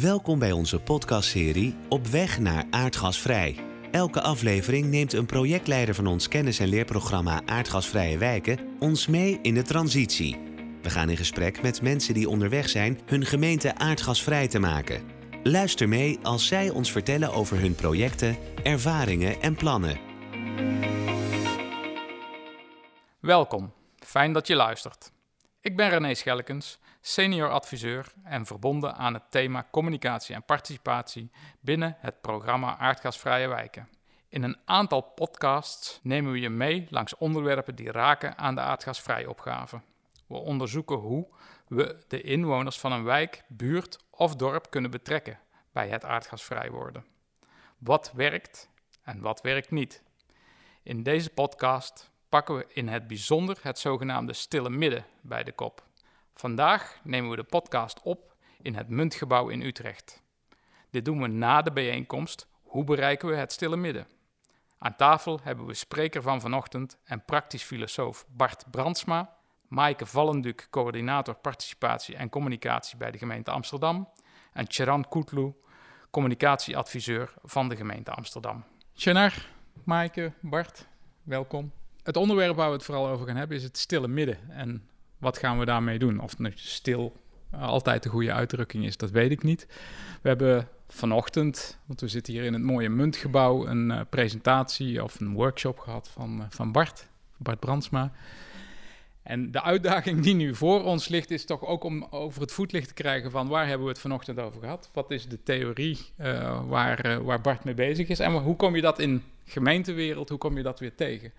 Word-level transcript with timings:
Welkom 0.00 0.38
bij 0.38 0.52
onze 0.52 0.80
podcastserie 0.80 1.74
Op 1.88 2.06
weg 2.06 2.38
naar 2.38 2.64
aardgasvrij. 2.70 3.56
Elke 3.90 4.20
aflevering 4.20 4.86
neemt 4.86 5.12
een 5.12 5.26
projectleider 5.26 5.94
van 5.94 6.06
ons 6.06 6.28
kennis- 6.28 6.58
en 6.58 6.68
leerprogramma 6.68 7.42
Aardgasvrije 7.46 8.18
Wijken 8.18 8.58
ons 8.78 9.06
mee 9.06 9.38
in 9.42 9.54
de 9.54 9.62
transitie. 9.62 10.38
We 10.82 10.90
gaan 10.90 11.08
in 11.08 11.16
gesprek 11.16 11.62
met 11.62 11.82
mensen 11.82 12.14
die 12.14 12.28
onderweg 12.28 12.68
zijn 12.68 13.00
hun 13.06 13.24
gemeente 13.24 13.74
aardgasvrij 13.74 14.48
te 14.48 14.58
maken. 14.58 15.02
Luister 15.42 15.88
mee 15.88 16.18
als 16.22 16.46
zij 16.46 16.70
ons 16.70 16.92
vertellen 16.92 17.32
over 17.32 17.60
hun 17.60 17.74
projecten, 17.74 18.36
ervaringen 18.62 19.40
en 19.40 19.54
plannen. 19.54 19.98
Welkom, 23.20 23.72
fijn 23.98 24.32
dat 24.32 24.46
je 24.46 24.54
luistert. 24.54 25.12
Ik 25.60 25.76
ben 25.76 25.88
René 25.88 26.14
Schellekens, 26.14 26.78
senior 27.06 27.50
adviseur 27.50 28.12
en 28.22 28.46
verbonden 28.46 28.94
aan 28.94 29.14
het 29.14 29.30
thema 29.30 29.66
communicatie 29.70 30.34
en 30.34 30.42
participatie 30.42 31.30
binnen 31.60 31.96
het 31.98 32.20
programma 32.20 32.78
Aardgasvrije 32.78 33.48
Wijken. 33.48 33.88
In 34.28 34.42
een 34.42 34.56
aantal 34.64 35.00
podcasts 35.00 36.00
nemen 36.02 36.32
we 36.32 36.40
je 36.40 36.48
mee 36.48 36.86
langs 36.90 37.16
onderwerpen 37.16 37.74
die 37.74 37.90
raken 37.90 38.38
aan 38.38 38.54
de 38.54 38.60
aardgasvrije 38.60 39.28
opgave. 39.28 39.80
We 40.26 40.36
onderzoeken 40.36 40.96
hoe 40.96 41.28
we 41.66 42.04
de 42.08 42.20
inwoners 42.20 42.78
van 42.78 42.92
een 42.92 43.04
wijk, 43.04 43.42
buurt 43.48 43.98
of 44.10 44.36
dorp 44.36 44.70
kunnen 44.70 44.90
betrekken 44.90 45.38
bij 45.72 45.88
het 45.88 46.04
aardgasvrij 46.04 46.70
worden. 46.70 47.04
Wat 47.78 48.12
werkt 48.14 48.68
en 49.02 49.20
wat 49.20 49.40
werkt 49.40 49.70
niet? 49.70 50.02
In 50.82 51.02
deze 51.02 51.30
podcast 51.30 52.10
pakken 52.28 52.56
we 52.56 52.66
in 52.68 52.88
het 52.88 53.06
bijzonder 53.06 53.58
het 53.62 53.78
zogenaamde 53.78 54.32
stille 54.32 54.70
midden 54.70 55.06
bij 55.20 55.44
de 55.44 55.52
kop. 55.52 55.84
Vandaag 56.38 57.00
nemen 57.02 57.30
we 57.30 57.36
de 57.36 57.44
podcast 57.44 58.02
op 58.02 58.34
in 58.62 58.74
het 58.74 58.88
Muntgebouw 58.88 59.48
in 59.48 59.62
Utrecht. 59.62 60.22
Dit 60.90 61.04
doen 61.04 61.22
we 61.22 61.26
na 61.26 61.62
de 61.62 61.72
bijeenkomst 61.72 62.48
Hoe 62.62 62.84
bereiken 62.84 63.28
we 63.28 63.34
het 63.34 63.52
stille 63.52 63.76
midden? 63.76 64.06
Aan 64.78 64.96
tafel 64.96 65.40
hebben 65.42 65.66
we 65.66 65.74
spreker 65.74 66.22
van 66.22 66.40
vanochtend 66.40 66.98
en 67.04 67.24
praktisch 67.24 67.62
filosoof 67.62 68.26
Bart 68.28 68.64
Brandsma, 68.70 69.36
Maaike 69.68 70.06
Vallenduk, 70.06 70.66
coördinator 70.70 71.34
participatie 71.34 72.16
en 72.16 72.28
communicatie 72.28 72.96
bij 72.96 73.10
de 73.10 73.18
gemeente 73.18 73.50
Amsterdam, 73.50 74.08
en 74.52 74.64
Charan 74.68 75.08
Koetlu, 75.08 75.54
communicatieadviseur 76.10 77.34
van 77.42 77.68
de 77.68 77.76
gemeente 77.76 78.10
Amsterdam. 78.10 78.64
Chanar, 78.94 79.48
Maaike, 79.84 80.32
Bart, 80.40 80.86
welkom. 81.22 81.72
Het 82.02 82.16
onderwerp 82.16 82.56
waar 82.56 82.68
we 82.68 82.74
het 82.74 82.84
vooral 82.84 83.08
over 83.08 83.26
gaan 83.26 83.36
hebben 83.36 83.56
is 83.56 83.62
het 83.62 83.78
stille 83.78 84.08
midden. 84.08 84.50
En 84.50 84.88
wat 85.18 85.38
gaan 85.38 85.58
we 85.58 85.64
daarmee 85.64 85.98
doen? 85.98 86.20
Of 86.20 86.34
het 86.38 86.58
stil 86.58 87.16
altijd 87.50 88.02
de 88.02 88.08
goede 88.08 88.32
uitdrukking 88.32 88.84
is, 88.84 88.96
dat 88.96 89.10
weet 89.10 89.30
ik 89.30 89.42
niet. 89.42 89.66
We 90.22 90.28
hebben 90.28 90.68
vanochtend, 90.88 91.78
want 91.86 92.00
we 92.00 92.08
zitten 92.08 92.32
hier 92.32 92.44
in 92.44 92.52
het 92.52 92.62
mooie 92.62 92.88
Muntgebouw, 92.88 93.66
een 93.66 93.90
uh, 93.90 94.00
presentatie 94.10 95.02
of 95.02 95.20
een 95.20 95.32
workshop 95.32 95.78
gehad 95.78 96.08
van, 96.08 96.38
uh, 96.38 96.44
van 96.48 96.72
Bart, 96.72 97.08
Bart 97.36 97.60
Brandsma. 97.60 98.12
En 99.22 99.50
de 99.50 99.62
uitdaging 99.62 100.22
die 100.22 100.34
nu 100.34 100.54
voor 100.54 100.84
ons 100.84 101.08
ligt, 101.08 101.30
is 101.30 101.44
toch 101.44 101.64
ook 101.64 101.84
om 101.84 102.06
over 102.10 102.40
het 102.40 102.52
voetlicht 102.52 102.88
te 102.88 102.94
krijgen 102.94 103.30
van 103.30 103.48
waar 103.48 103.66
hebben 103.66 103.86
we 103.86 103.92
het 103.92 104.00
vanochtend 104.00 104.38
over 104.38 104.60
gehad? 104.60 104.90
Wat 104.92 105.10
is 105.10 105.28
de 105.28 105.42
theorie 105.42 105.98
waar, 106.66 107.24
waar 107.24 107.40
Bart 107.40 107.64
mee 107.64 107.74
bezig 107.74 108.08
is? 108.08 108.18
En 108.18 108.32
hoe 108.32 108.56
kom 108.56 108.76
je 108.76 108.82
dat 108.82 108.98
in 108.98 109.22
gemeentewereld, 109.44 110.28
hoe 110.28 110.38
kom 110.38 110.56
je 110.56 110.62
dat 110.62 110.80
weer 110.80 110.94
tegen? 110.94 111.32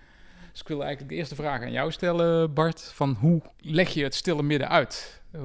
Dus 0.57 0.65
ik 0.65 0.71
wil 0.71 0.83
eigenlijk 0.83 1.13
de 1.13 1.19
eerste 1.19 1.35
vraag 1.35 1.61
aan 1.61 1.71
jou 1.71 1.91
stellen, 1.91 2.53
Bart. 2.53 2.81
Van 2.81 3.17
hoe 3.19 3.41
leg 3.57 3.89
je 3.89 4.03
het 4.03 4.15
stille 4.15 4.43
midden 4.43 4.69
uit? 4.69 5.21
Uh, 5.35 5.41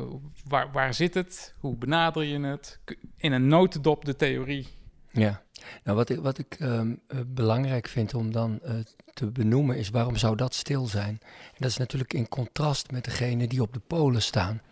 waar, 0.49 0.73
waar 0.73 0.95
zit 0.95 1.15
het? 1.15 1.55
Hoe 1.59 1.77
benader 1.77 2.25
je 2.25 2.41
het? 2.41 2.79
In 3.17 3.33
een 3.33 3.47
notendop 3.47 4.05
de 4.05 4.17
theorie. 4.17 4.69
Ja, 5.11 5.43
nou 5.85 5.97
wat 5.97 6.09
ik, 6.09 6.21
wat 6.21 6.39
ik 6.39 6.57
um, 6.61 7.01
uh, 7.09 7.21
belangrijk 7.27 7.89
vind 7.89 8.15
om 8.15 8.33
dan 8.33 8.61
uh, 8.65 8.71
te 9.15 9.31
benoemen 9.31 9.77
is 9.77 9.91
waarom 9.91 10.17
zou 10.17 10.37
dat 10.37 10.55
stil 10.55 10.87
zijn? 10.87 11.19
En 11.22 11.59
dat 11.59 11.71
is 11.71 11.77
natuurlijk 11.77 12.12
in 12.12 12.28
contrast 12.28 12.91
met 12.91 13.05
degene 13.05 13.47
die 13.47 13.62
op 13.62 13.72
de 13.72 13.83
polen 13.87 14.22
staan. 14.22 14.62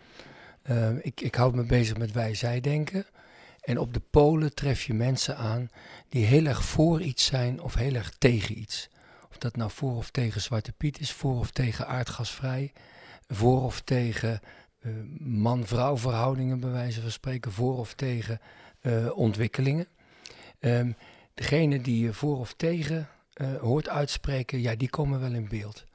Ehm, 0.63 0.97
ik, 1.01 1.21
ik 1.21 1.35
houd 1.35 1.55
me 1.55 1.63
bezig 1.63 1.97
met 1.97 2.11
wij-zij-denken. 2.11 3.05
En 3.61 3.77
op 3.77 3.93
de 3.93 4.01
polen 4.11 4.53
tref 4.53 4.83
je 4.83 4.93
mensen 4.93 5.37
aan 5.37 5.69
die 6.09 6.25
heel 6.25 6.45
erg 6.45 6.63
voor 6.63 7.01
iets 7.01 7.25
zijn 7.25 7.61
of 7.61 7.75
heel 7.75 7.93
erg 7.93 8.13
tegen 8.17 8.59
iets. 8.59 8.89
Dat 9.41 9.55
nou 9.55 9.71
voor 9.71 9.95
of 9.95 10.09
tegen 10.09 10.41
Zwarte 10.41 10.71
Piet 10.71 10.99
is, 10.99 11.11
voor 11.11 11.39
of 11.39 11.51
tegen 11.51 11.87
aardgasvrij, 11.87 12.71
voor 13.27 13.63
of 13.63 13.81
tegen 13.81 14.39
uh, 14.81 14.93
man-vrouw 15.19 15.97
verhoudingen, 15.97 16.59
bij 16.59 16.69
wijze 16.69 17.01
van 17.01 17.11
spreken, 17.11 17.51
voor 17.51 17.77
of 17.77 17.93
tegen 17.93 18.39
uh, 18.81 19.17
ontwikkelingen. 19.17 19.87
Um, 20.59 20.95
degene 21.33 21.81
die 21.81 22.03
je 22.03 22.13
voor 22.13 22.37
of 22.37 22.53
tegen 22.53 23.07
hoort 23.59 23.89
uitspreken, 23.89 24.61
ja, 24.61 24.75
die 24.75 24.89
komen 24.89 25.19
wel 25.19 25.33
in 25.33 25.47
beeld. 25.47 25.85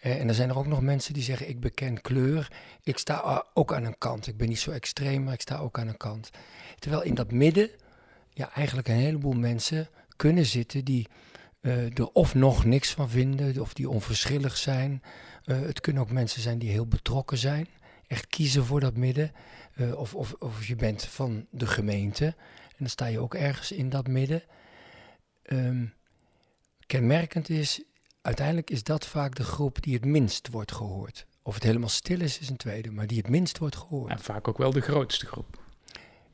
en 0.00 0.28
er 0.28 0.34
zijn 0.34 0.48
er 0.48 0.58
ook 0.58 0.66
nog 0.66 0.80
mensen 0.80 1.14
die 1.14 1.22
zeggen, 1.22 1.48
ik 1.48 1.60
beken 1.60 2.00
kleur, 2.00 2.52
ik 2.82 2.98
sta 2.98 3.44
ook 3.54 3.74
aan 3.74 3.84
een 3.84 3.98
kant. 3.98 4.26
Ik 4.26 4.36
ben 4.36 4.48
niet 4.48 4.58
zo 4.58 4.70
extreem, 4.70 5.22
maar 5.22 5.34
ik 5.34 5.40
sta 5.40 5.56
ook 5.56 5.78
aan 5.78 5.88
een 5.88 5.96
kant. 5.96 6.30
Terwijl 6.78 7.02
in 7.02 7.14
dat 7.14 7.32
midden, 7.32 7.70
ja, 8.30 8.52
eigenlijk 8.52 8.88
een 8.88 8.94
heleboel 8.94 9.32
mensen 9.32 9.88
kunnen 10.16 10.46
zitten 10.46 10.84
die 10.84 11.08
uh, 11.64 11.98
er 11.98 12.10
of 12.12 12.34
nog 12.34 12.64
niks 12.64 12.90
van 12.90 13.10
vinden, 13.10 13.60
of 13.60 13.74
die 13.74 13.88
onverschillig 13.88 14.56
zijn. 14.56 15.02
Uh, 15.44 15.60
het 15.60 15.80
kunnen 15.80 16.02
ook 16.02 16.10
mensen 16.10 16.40
zijn 16.40 16.58
die 16.58 16.70
heel 16.70 16.86
betrokken 16.86 17.38
zijn, 17.38 17.68
echt 18.06 18.26
kiezen 18.26 18.64
voor 18.64 18.80
dat 18.80 18.96
midden. 18.96 19.32
Uh, 19.74 19.98
of, 19.98 20.14
of, 20.14 20.32
of 20.32 20.66
je 20.66 20.76
bent 20.76 21.04
van 21.04 21.46
de 21.50 21.66
gemeente 21.66 22.24
en 22.68 22.76
dan 22.78 22.88
sta 22.88 23.06
je 23.06 23.18
ook 23.18 23.34
ergens 23.34 23.72
in 23.72 23.88
dat 23.88 24.06
midden. 24.06 24.42
Um, 25.46 25.94
kenmerkend 26.86 27.48
is, 27.48 27.82
uiteindelijk 28.22 28.70
is 28.70 28.82
dat 28.82 29.06
vaak 29.06 29.34
de 29.34 29.44
groep 29.44 29.82
die 29.82 29.94
het 29.94 30.04
minst 30.04 30.48
wordt 30.48 30.72
gehoord. 30.72 31.26
Of 31.42 31.54
het 31.54 31.62
helemaal 31.62 31.88
stil 31.88 32.20
is, 32.20 32.38
is 32.38 32.48
een 32.48 32.56
tweede, 32.56 32.90
maar 32.90 33.06
die 33.06 33.18
het 33.18 33.28
minst 33.28 33.58
wordt 33.58 33.76
gehoord. 33.76 34.10
En 34.10 34.18
vaak 34.18 34.48
ook 34.48 34.58
wel 34.58 34.70
de 34.70 34.80
grootste 34.80 35.26
groep. 35.26 35.62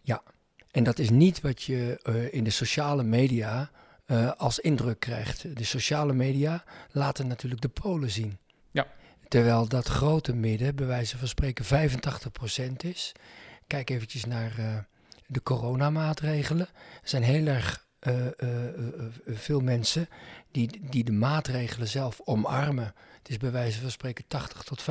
Ja, 0.00 0.22
en 0.70 0.84
dat 0.84 0.98
is 0.98 1.10
niet 1.10 1.40
wat 1.40 1.62
je 1.62 2.00
in 2.32 2.44
de 2.44 2.50
sociale 2.50 3.02
media 3.02 3.70
uh, 4.10 4.30
als 4.36 4.58
indruk 4.58 5.00
krijgt. 5.00 5.56
De 5.56 5.64
sociale 5.64 6.12
media 6.12 6.64
laten 6.90 7.26
natuurlijk 7.26 7.60
de 7.60 7.68
polen 7.68 8.10
zien. 8.10 8.38
Ja. 8.70 8.86
Terwijl 9.28 9.68
dat 9.68 9.86
grote 9.86 10.34
midden, 10.34 10.74
bij 10.74 10.86
wijze 10.86 11.18
van 11.18 11.28
spreken, 11.28 11.90
85% 12.70 12.76
is. 12.76 13.12
Kijk 13.66 13.90
eventjes 13.90 14.24
naar 14.24 14.58
uh, 14.58 14.76
de 15.26 15.42
coronamaatregelen. 15.42 16.66
Er 17.02 17.08
zijn 17.08 17.22
heel 17.22 17.46
erg 17.46 17.88
uh, 18.00 18.26
veel 19.26 19.60
mensen 19.60 20.08
die, 20.50 20.80
die 20.90 21.04
de 21.04 21.12
maatregelen 21.12 21.88
zelf 21.88 22.20
omarmen. 22.24 22.94
Het 23.18 23.28
is 23.28 23.36
bij 23.36 23.50
wijze 23.50 23.80
van 23.80 23.90
spreken 23.90 24.24
80 24.28 24.62
tot 24.62 24.82
85% 24.82 24.84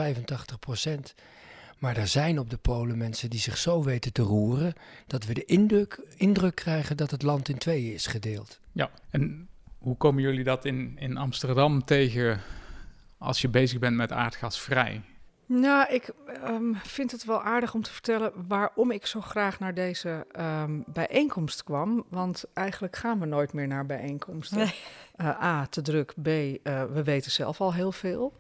Maar 1.78 1.97
er 1.97 2.07
zijn 2.07 2.40
op 2.40 2.50
de 2.50 2.57
Polen 2.57 2.97
mensen 2.97 3.30
die 3.30 3.40
zich 3.40 3.57
zo 3.57 3.84
weten 3.84 4.13
te 4.13 4.22
roeren 4.22 4.74
dat 5.07 5.25
we 5.25 5.34
de 5.34 5.46
indruk, 5.46 6.01
indruk 6.16 6.56
krijgen 6.56 6.97
dat 6.97 7.12
het 7.12 7.22
land 7.22 7.50
in 7.50 7.57
tweeën 7.57 7.94
is 7.94 8.07
gedeeld. 8.07 8.59
Ja, 8.79 8.90
en 9.09 9.50
hoe 9.78 9.97
komen 9.97 10.22
jullie 10.22 10.44
dat 10.44 10.66
in, 10.66 10.95
in 11.00 11.17
Amsterdam 11.17 11.85
tegen 11.85 12.41
als 13.17 13.41
je 13.41 13.47
bezig 13.47 13.79
bent 13.79 13.95
met 13.95 14.12
aardgasvrij? 14.12 15.01
Nou, 15.45 15.94
ik 15.94 16.13
um, 16.47 16.75
vind 16.75 17.12
het 17.12 17.25
wel 17.25 17.41
aardig 17.41 17.73
om 17.73 17.81
te 17.81 17.91
vertellen 17.91 18.31
waarom 18.47 18.91
ik 18.91 19.06
zo 19.06 19.22
graag 19.22 19.59
naar 19.59 19.73
deze 19.73 20.28
um, 20.39 20.84
bijeenkomst 20.88 21.63
kwam. 21.63 22.06
Want 22.09 22.45
eigenlijk 22.53 22.95
gaan 22.95 23.19
we 23.19 23.25
nooit 23.25 23.53
meer 23.53 23.68
naar 23.68 23.85
bijeenkomsten. 23.85 24.57
Nee. 24.57 24.73
Uh, 25.18 25.44
A, 25.44 25.66
te 25.66 25.81
druk. 25.81 26.13
B, 26.22 26.28
uh, 26.28 26.53
we 26.84 27.03
weten 27.03 27.31
zelf 27.31 27.62
al 27.62 27.73
heel 27.73 27.91
veel. 27.91 28.34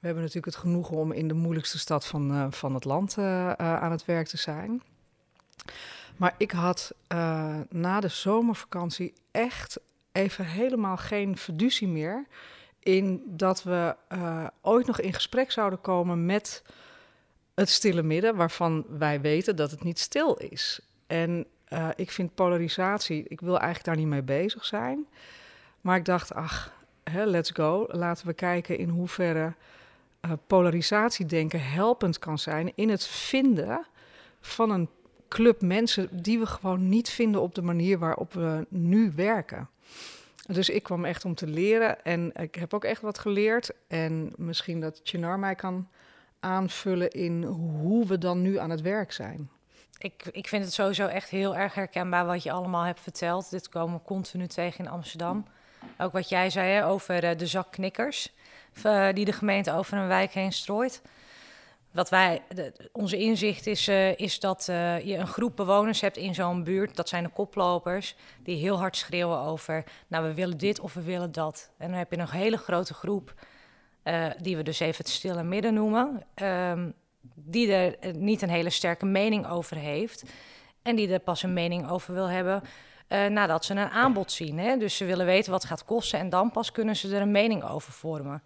We 0.00 0.06
hebben 0.06 0.22
natuurlijk 0.22 0.54
het 0.54 0.62
genoegen 0.64 0.96
om 0.96 1.12
in 1.12 1.28
de 1.28 1.34
moeilijkste 1.34 1.78
stad 1.78 2.06
van, 2.06 2.30
uh, 2.30 2.46
van 2.50 2.74
het 2.74 2.84
land 2.84 3.18
aan 3.56 3.90
het 3.90 4.04
werk 4.04 4.26
te 4.26 4.36
zijn. 4.36 4.82
Maar 6.22 6.34
ik 6.36 6.50
had 6.50 6.92
uh, 7.12 7.60
na 7.68 8.00
de 8.00 8.08
zomervakantie 8.08 9.12
echt 9.30 9.80
even 10.12 10.44
helemaal 10.44 10.96
geen 10.96 11.36
fiducie 11.36 11.88
meer 11.88 12.26
in 12.78 13.22
dat 13.26 13.62
we 13.62 13.96
uh, 14.12 14.46
ooit 14.60 14.86
nog 14.86 15.00
in 15.00 15.12
gesprek 15.12 15.50
zouden 15.50 15.80
komen 15.80 16.26
met 16.26 16.62
het 17.54 17.68
stille 17.68 18.02
midden, 18.02 18.36
waarvan 18.36 18.84
wij 18.88 19.20
weten 19.20 19.56
dat 19.56 19.70
het 19.70 19.84
niet 19.84 19.98
stil 19.98 20.34
is. 20.34 20.80
En 21.06 21.46
uh, 21.72 21.88
ik 21.96 22.10
vind 22.10 22.34
polarisatie, 22.34 23.24
ik 23.28 23.40
wil 23.40 23.58
eigenlijk 23.58 23.84
daar 23.84 23.96
niet 23.96 24.06
mee 24.06 24.22
bezig 24.22 24.64
zijn. 24.64 25.06
Maar 25.80 25.96
ik 25.96 26.04
dacht, 26.04 26.34
ach, 26.34 26.72
hè, 27.04 27.24
let's 27.24 27.50
go. 27.50 27.86
Laten 27.88 28.26
we 28.26 28.32
kijken 28.32 28.78
in 28.78 28.88
hoeverre 28.88 29.52
polarisatiedenken 30.46 31.62
helpend 31.62 32.18
kan 32.18 32.38
zijn 32.38 32.72
in 32.74 32.88
het 32.88 33.06
vinden 33.06 33.86
van 34.40 34.70
een 34.70 34.88
club 35.32 35.62
mensen 35.62 36.08
die 36.10 36.38
we 36.38 36.46
gewoon 36.46 36.88
niet 36.88 37.10
vinden 37.10 37.42
op 37.42 37.54
de 37.54 37.62
manier 37.62 37.98
waarop 37.98 38.32
we 38.32 38.66
nu 38.68 39.12
werken. 39.16 39.68
Dus 40.46 40.68
ik 40.68 40.82
kwam 40.82 41.04
echt 41.04 41.24
om 41.24 41.34
te 41.34 41.46
leren 41.46 42.04
en 42.04 42.32
ik 42.34 42.54
heb 42.54 42.74
ook 42.74 42.84
echt 42.84 43.00
wat 43.00 43.18
geleerd. 43.18 43.70
En 43.88 44.32
misschien 44.36 44.80
dat 44.80 45.00
Chinar 45.02 45.38
mij 45.38 45.54
kan 45.54 45.88
aanvullen 46.40 47.10
in 47.10 47.42
hoe 47.44 48.06
we 48.06 48.18
dan 48.18 48.42
nu 48.42 48.58
aan 48.58 48.70
het 48.70 48.80
werk 48.80 49.12
zijn. 49.12 49.50
ik, 49.98 50.28
ik 50.32 50.48
vind 50.48 50.64
het 50.64 50.72
sowieso 50.72 51.06
echt 51.06 51.28
heel 51.28 51.56
erg 51.56 51.74
herkenbaar 51.74 52.26
wat 52.26 52.42
je 52.42 52.52
allemaal 52.52 52.84
hebt 52.84 53.00
verteld. 53.00 53.50
Dit 53.50 53.68
komen 53.68 53.96
we 53.96 54.04
continu 54.04 54.46
tegen 54.46 54.84
in 54.84 54.90
Amsterdam. 54.90 55.46
Ook 55.98 56.12
wat 56.12 56.28
jij 56.28 56.50
zei 56.50 56.70
hè, 56.70 56.86
over 56.86 57.24
uh, 57.24 57.30
de 57.36 57.46
zakknikkers 57.46 58.32
uh, 58.86 59.08
die 59.12 59.24
de 59.24 59.32
gemeente 59.32 59.72
over 59.72 59.98
een 59.98 60.08
wijk 60.08 60.32
heen 60.32 60.52
strooit. 60.52 61.02
Wat 61.92 62.08
wij, 62.08 62.42
onze 62.92 63.18
inzicht 63.18 63.66
is, 63.66 63.88
uh, 63.88 64.18
is 64.18 64.40
dat 64.40 64.66
uh, 64.70 65.00
je 65.00 65.16
een 65.16 65.26
groep 65.26 65.56
bewoners 65.56 66.00
hebt 66.00 66.16
in 66.16 66.34
zo'n 66.34 66.64
buurt, 66.64 66.96
dat 66.96 67.08
zijn 67.08 67.24
de 67.24 67.30
koplopers, 67.30 68.14
die 68.42 68.56
heel 68.56 68.78
hard 68.78 68.96
schreeuwen 68.96 69.38
over, 69.38 69.84
nou 70.06 70.26
we 70.26 70.34
willen 70.34 70.58
dit 70.58 70.80
of 70.80 70.94
we 70.94 71.02
willen 71.02 71.32
dat. 71.32 71.70
En 71.78 71.88
dan 71.88 71.98
heb 71.98 72.10
je 72.10 72.18
een 72.18 72.30
hele 72.30 72.56
grote 72.56 72.94
groep, 72.94 73.34
uh, 74.04 74.26
die 74.40 74.56
we 74.56 74.62
dus 74.62 74.80
even 74.80 74.96
het 74.96 75.08
stille 75.08 75.42
midden 75.42 75.74
noemen, 75.74 76.22
um, 76.42 76.94
die 77.34 77.72
er 77.72 77.96
niet 78.16 78.42
een 78.42 78.50
hele 78.50 78.70
sterke 78.70 79.06
mening 79.06 79.48
over 79.48 79.76
heeft 79.76 80.24
en 80.82 80.96
die 80.96 81.12
er 81.12 81.20
pas 81.20 81.42
een 81.42 81.52
mening 81.52 81.90
over 81.90 82.14
wil 82.14 82.28
hebben 82.28 82.62
nadat 83.28 83.64
ze 83.64 83.72
een 83.72 83.88
aanbod 83.88 84.32
zien. 84.32 84.58
Hè? 84.58 84.76
Dus 84.76 84.96
ze 84.96 85.04
willen 85.04 85.26
weten 85.26 85.50
wat 85.50 85.60
het 85.60 85.70
gaat 85.70 85.84
kosten 85.84 86.18
en 86.18 86.30
dan 86.30 86.50
pas 86.50 86.72
kunnen 86.72 86.96
ze 86.96 87.14
er 87.14 87.22
een 87.22 87.30
mening 87.30 87.64
over 87.64 87.92
vormen. 87.92 88.42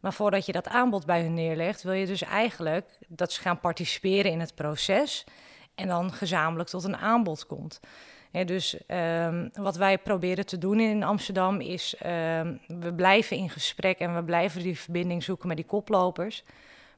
Maar 0.00 0.12
voordat 0.12 0.46
je 0.46 0.52
dat 0.52 0.68
aanbod 0.68 1.06
bij 1.06 1.22
hun 1.22 1.34
neerlegt, 1.34 1.82
wil 1.82 1.92
je 1.92 2.06
dus 2.06 2.22
eigenlijk 2.22 2.98
dat 3.08 3.32
ze 3.32 3.40
gaan 3.40 3.60
participeren 3.60 4.30
in 4.30 4.40
het 4.40 4.54
proces 4.54 5.24
en 5.74 5.88
dan 5.88 6.12
gezamenlijk 6.12 6.68
tot 6.68 6.84
een 6.84 6.96
aanbod 6.96 7.46
komt. 7.46 7.80
dus 8.44 8.78
um, 8.86 9.50
wat 9.52 9.76
wij 9.76 9.98
proberen 9.98 10.46
te 10.46 10.58
doen 10.58 10.80
in 10.80 11.02
Amsterdam 11.02 11.60
is, 11.60 11.96
um, 12.06 12.60
we 12.66 12.94
blijven 12.96 13.36
in 13.36 13.50
gesprek 13.50 13.98
en 13.98 14.14
we 14.14 14.24
blijven 14.24 14.62
die 14.62 14.78
verbinding 14.78 15.22
zoeken 15.22 15.48
met 15.48 15.56
die 15.56 15.66
koplopers. 15.66 16.44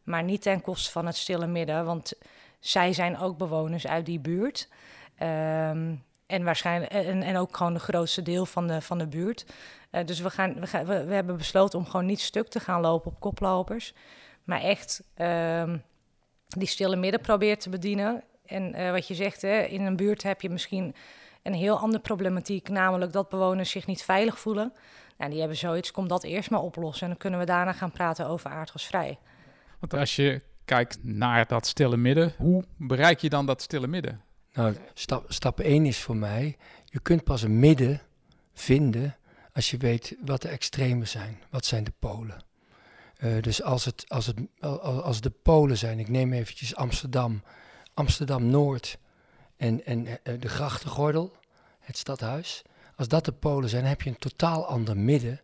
Maar 0.02 0.22
niet 0.22 0.42
ten 0.42 0.60
koste 0.60 0.90
van 0.90 1.06
het 1.06 1.16
stille 1.16 1.46
midden, 1.46 1.84
want 1.84 2.12
zij 2.58 2.92
zijn 2.92 3.18
ook 3.18 3.38
bewoners 3.38 3.86
uit 3.86 4.06
die 4.06 4.20
buurt. 4.20 4.68
Um, 5.22 6.04
en, 6.30 6.44
waarschijnlijk, 6.44 6.92
en, 6.92 7.22
en 7.22 7.36
ook 7.36 7.56
gewoon 7.56 7.72
de 7.72 7.78
grootste 7.78 8.22
deel 8.22 8.46
van 8.46 8.66
de, 8.66 8.80
van 8.80 8.98
de 8.98 9.06
buurt. 9.06 9.46
Uh, 9.92 10.04
dus 10.04 10.20
we, 10.20 10.30
gaan, 10.30 10.54
we, 10.60 10.66
gaan, 10.66 10.86
we, 10.86 11.04
we, 11.04 11.14
hebben 11.14 11.36
besloten 11.36 11.78
om 11.78 11.86
gewoon 11.86 12.06
niet 12.06 12.20
stuk 12.20 12.48
te 12.48 12.60
gaan 12.60 12.80
lopen 12.80 13.10
op 13.10 13.20
koplopers. 13.20 13.94
Maar 14.44 14.60
echt 14.60 15.02
uh, 15.16 15.74
die 16.46 16.68
stille 16.68 16.96
midden 16.96 17.20
proberen 17.20 17.58
te 17.58 17.68
bedienen. 17.68 18.22
En 18.46 18.80
uh, 18.80 18.90
wat 18.90 19.08
je 19.08 19.14
zegt, 19.14 19.42
hè, 19.42 19.60
in 19.60 19.80
een 19.80 19.96
buurt 19.96 20.22
heb 20.22 20.40
je 20.40 20.50
misschien 20.50 20.94
een 21.42 21.54
heel 21.54 21.78
andere 21.78 22.02
problematiek. 22.02 22.68
Namelijk 22.68 23.12
dat 23.12 23.28
bewoners 23.28 23.70
zich 23.70 23.86
niet 23.86 24.02
veilig 24.02 24.38
voelen. 24.38 24.72
Nou, 25.18 25.30
die 25.30 25.40
hebben 25.40 25.58
zoiets, 25.58 25.90
kom 25.90 26.08
dat 26.08 26.24
eerst 26.24 26.50
maar 26.50 26.60
oplossen. 26.60 27.02
En 27.02 27.08
dan 27.08 27.18
kunnen 27.18 27.38
we 27.40 27.46
daarna 27.46 27.72
gaan 27.72 27.90
praten 27.92 28.26
over 28.26 28.50
aardgasvrij. 28.50 29.18
Want 29.78 29.94
als 29.94 30.16
je 30.16 30.42
kijkt 30.64 30.98
naar 31.02 31.46
dat 31.46 31.66
stille 31.66 31.96
midden, 31.96 32.32
hoe 32.36 32.64
bereik 32.76 33.18
je 33.18 33.28
dan 33.28 33.46
dat 33.46 33.62
stille 33.62 33.86
midden? 33.86 34.20
Nou, 34.52 34.76
stap, 34.94 35.24
stap 35.28 35.60
1 35.60 35.86
is 35.86 35.98
voor 35.98 36.16
mij, 36.16 36.56
je 36.84 37.00
kunt 37.00 37.24
pas 37.24 37.42
een 37.42 37.58
midden 37.58 38.00
vinden 38.52 39.16
als 39.52 39.70
je 39.70 39.76
weet 39.76 40.16
wat 40.24 40.42
de 40.42 40.48
extremen 40.48 41.08
zijn. 41.08 41.42
Wat 41.50 41.64
zijn 41.64 41.84
de 41.84 41.92
polen? 41.98 42.44
Uh, 43.18 43.42
dus 43.42 43.62
als, 43.62 43.84
het, 43.84 44.04
als, 44.08 44.26
het, 44.26 44.36
als 44.80 45.20
de 45.20 45.30
polen 45.30 45.78
zijn, 45.78 45.98
ik 45.98 46.08
neem 46.08 46.32
eventjes 46.32 46.74
Amsterdam, 46.74 47.42
Amsterdam-Noord 47.94 48.98
en, 49.56 49.84
en 49.84 50.06
uh, 50.06 50.14
de 50.40 50.48
grachtengordel, 50.48 51.36
het 51.80 51.96
stadhuis. 51.96 52.62
Als 52.96 53.08
dat 53.08 53.24
de 53.24 53.32
polen 53.32 53.68
zijn, 53.68 53.84
heb 53.84 54.02
je 54.02 54.10
een 54.10 54.18
totaal 54.18 54.66
ander 54.66 54.96
midden 54.96 55.40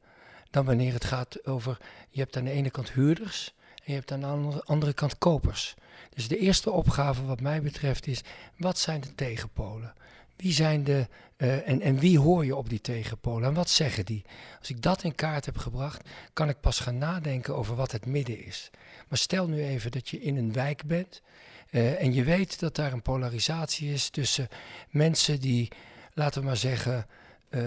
dan 0.50 0.64
wanneer 0.64 0.92
het 0.92 1.04
gaat 1.04 1.46
over, 1.46 1.78
je 2.08 2.20
hebt 2.20 2.36
aan 2.36 2.44
de 2.44 2.50
ene 2.50 2.70
kant 2.70 2.92
huurders 2.92 3.54
en 3.86 3.92
je 3.92 3.98
hebt 3.98 4.12
aan 4.12 4.50
de 4.50 4.62
andere, 4.64 4.92
kant 4.92 5.18
kopers. 5.18 5.74
Dus 6.14 6.28
de 6.28 6.38
eerste 6.38 6.70
opgave 6.70 7.24
wat 7.24 7.40
mij 7.40 7.62
betreft 7.62 8.06
is, 8.06 8.22
wat 8.56 8.78
zijn 8.78 9.00
de 9.00 9.14
tegenpolen? 9.14 9.94
Wie 10.36 10.52
zijn 10.52 10.84
de, 10.84 11.08
uh, 11.36 11.68
en, 11.68 11.80
en 11.80 11.98
wie 11.98 12.18
hoor 12.18 12.44
je 12.44 12.56
op 12.56 12.68
die 12.68 12.80
tegenpolen 12.80 13.48
en 13.48 13.54
wat 13.54 13.70
zeggen 13.70 14.04
die? 14.04 14.24
Als 14.58 14.70
ik 14.70 14.82
dat 14.82 15.02
in 15.02 15.14
kaart 15.14 15.44
heb 15.44 15.58
gebracht, 15.58 16.08
kan 16.32 16.48
ik 16.48 16.60
pas 16.60 16.80
gaan 16.80 16.98
nadenken 16.98 17.56
over 17.56 17.76
wat 17.76 17.92
het 17.92 18.06
midden 18.06 18.44
is. 18.44 18.70
Maar 19.08 19.18
stel 19.18 19.48
nu 19.48 19.64
even 19.64 19.90
dat 19.90 20.08
je 20.08 20.20
in 20.20 20.36
een 20.36 20.52
wijk 20.52 20.84
bent 20.84 21.22
uh, 21.70 22.02
en 22.02 22.14
je 22.14 22.24
weet 22.24 22.60
dat 22.60 22.74
daar 22.74 22.92
een 22.92 23.02
polarisatie 23.02 23.92
is 23.92 24.08
tussen 24.08 24.48
mensen 24.90 25.40
die, 25.40 25.68
laten 26.12 26.40
we 26.40 26.46
maar 26.46 26.56
zeggen, 26.56 27.06
uh, 27.50 27.62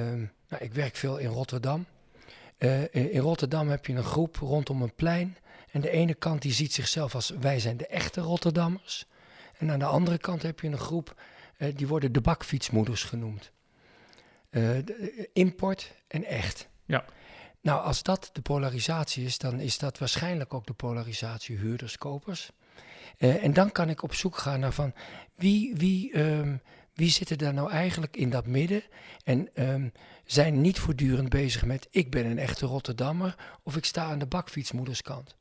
nou, 0.48 0.63
ik 0.63 0.74
werk 0.74 0.95
veel 0.95 1.18
in 1.18 1.30
Rotterdam. 1.30 1.86
Uh, 2.57 2.94
in 2.94 3.19
Rotterdam 3.19 3.69
heb 3.69 3.86
je 3.86 3.94
een 3.94 4.04
groep 4.04 4.36
rondom 4.36 4.81
een 4.81 4.95
plein 4.95 5.38
en 5.71 5.81
de 5.81 5.89
ene 5.89 6.13
kant 6.13 6.42
die 6.42 6.54
ziet 6.54 6.74
zichzelf 6.74 7.16
als 7.16 7.30
wij 7.30 7.60
zijn 7.60 7.77
de 7.77 7.88
echte 7.88 8.21
Rotterdammers. 8.21 9.06
En 9.57 9.71
aan 9.71 9.80
de 9.80 9.86
andere 9.86 10.18
kant 10.18 10.42
heb 10.42 10.60
je 10.60 10.68
een 10.68 10.77
groep, 10.77 11.21
uh, 11.57 11.75
die 11.75 11.88
worden 11.88 12.12
de 12.12 12.21
bakfietsmoeders 12.21 13.04
genoemd. 13.04 13.51
Uh, 14.51 14.77
import 15.33 15.95
en 16.07 16.25
echt. 16.25 16.69
Ja. 16.86 17.06
Nou, 17.62 17.81
als 17.81 18.04
dat 18.04 18.30
de 18.33 18.42
polarisatie 18.42 19.25
is, 19.25 19.38
dan 19.38 19.60
is 19.60 19.77
dat 19.77 19.98
waarschijnlijk 19.98 20.54
ook 20.54 20.68
de 20.68 20.74
polarisatie 20.74 21.57
huurders-kopers. 21.57 22.51
Uh, 23.18 23.44
en 23.44 23.54
dan 23.54 23.72
kan 23.72 23.89
ik 23.89 24.04
op 24.04 24.13
zoek 24.13 24.38
gaan 24.38 24.60
naar 24.60 24.74
van 24.74 24.94
wie, 25.36 25.75
wie, 25.75 26.19
um, 26.19 26.62
wie 26.94 27.10
zitten 27.10 27.38
daar 27.38 27.54
nou 27.54 27.72
eigenlijk 27.72 28.18
in 28.18 28.30
dat 28.30 28.45
midden 28.45 28.83
en 29.24 29.50
um, 29.69 29.92
zijn 30.25 30.62
niet 30.62 30.80
voortdurend 30.80 31.30
bezig 31.30 31.65
met 31.65 31.88
ik 31.92 32.12
ben 32.12 32.25
een 32.25 32.38
echte 32.38 32.65
Rotterdammer 32.65 33.36
of 33.63 33.77
ik 33.77 33.86
sta 33.86 34.06
aan 34.06 34.19
de 34.19 34.25
bakfietsmoederskant. 34.25 35.36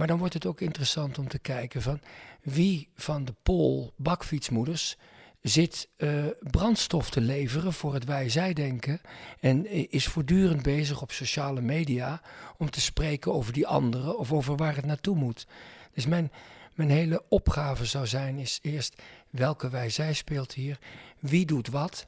Maar 0.00 0.08
dan 0.08 0.18
wordt 0.18 0.34
het 0.34 0.46
ook 0.46 0.60
interessant 0.60 1.18
om 1.18 1.28
te 1.28 1.38
kijken 1.38 1.82
van 1.82 2.00
wie 2.42 2.88
van 2.94 3.24
de 3.24 3.34
pol 3.42 3.92
bakfietsmoeders 3.96 4.96
zit 5.40 5.88
uh, 5.96 6.24
brandstof 6.40 7.10
te 7.10 7.20
leveren 7.20 7.72
voor 7.72 7.94
het 7.94 8.04
wij-zij-denken 8.04 9.00
en 9.40 9.90
is 9.90 10.06
voortdurend 10.06 10.62
bezig 10.62 11.02
op 11.02 11.12
sociale 11.12 11.60
media 11.60 12.20
om 12.56 12.70
te 12.70 12.80
spreken 12.80 13.32
over 13.32 13.52
die 13.52 13.66
anderen 13.66 14.18
of 14.18 14.32
over 14.32 14.56
waar 14.56 14.76
het 14.76 14.84
naartoe 14.84 15.16
moet. 15.16 15.46
Dus 15.94 16.06
mijn, 16.06 16.32
mijn 16.74 16.90
hele 16.90 17.22
opgave 17.28 17.84
zou 17.84 18.06
zijn 18.06 18.38
is 18.38 18.58
eerst 18.62 19.02
welke 19.30 19.68
wij-zij 19.68 20.12
speelt 20.12 20.52
hier, 20.52 20.78
wie 21.18 21.46
doet 21.46 21.68
wat 21.68 22.06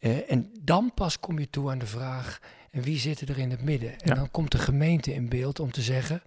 uh, 0.00 0.30
en 0.30 0.50
dan 0.60 0.92
pas 0.94 1.20
kom 1.20 1.38
je 1.38 1.50
toe 1.50 1.70
aan 1.70 1.78
de 1.78 1.86
vraag 1.86 2.40
en 2.70 2.82
wie 2.82 2.98
zit 2.98 3.20
er 3.20 3.38
in 3.38 3.50
het 3.50 3.62
midden. 3.62 3.90
En 3.90 4.08
ja. 4.08 4.14
dan 4.14 4.30
komt 4.30 4.50
de 4.52 4.58
gemeente 4.58 5.14
in 5.14 5.28
beeld 5.28 5.60
om 5.60 5.72
te 5.72 5.82
zeggen 5.82 6.22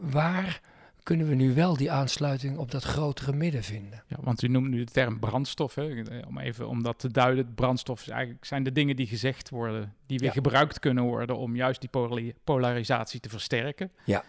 waar 0.00 0.60
kunnen 1.02 1.28
we 1.28 1.34
nu 1.34 1.54
wel 1.54 1.76
die 1.76 1.90
aansluiting 1.90 2.58
op 2.58 2.70
dat 2.70 2.82
grotere 2.82 3.32
midden 3.32 3.62
vinden? 3.62 4.04
Ja, 4.06 4.16
want 4.20 4.42
u 4.42 4.48
noemt 4.48 4.68
nu 4.68 4.84
de 4.84 4.92
term 4.92 5.18
brandstof. 5.18 5.74
Hè? 5.74 6.02
Om 6.26 6.38
even 6.38 6.68
om 6.68 6.82
dat 6.82 6.98
te 6.98 7.10
duiden, 7.10 7.54
brandstof 7.54 8.08
eigenlijk 8.08 8.44
zijn 8.44 8.62
de 8.62 8.72
dingen 8.72 8.96
die 8.96 9.06
gezegd 9.06 9.50
worden, 9.50 9.94
die 10.06 10.18
weer 10.18 10.28
ja. 10.28 10.34
gebruikt 10.34 10.78
kunnen 10.78 11.04
worden 11.04 11.36
om 11.36 11.56
juist 11.56 11.80
die 11.80 12.34
polarisatie 12.44 13.20
te 13.20 13.28
versterken. 13.28 13.92
Ja. 14.04 14.24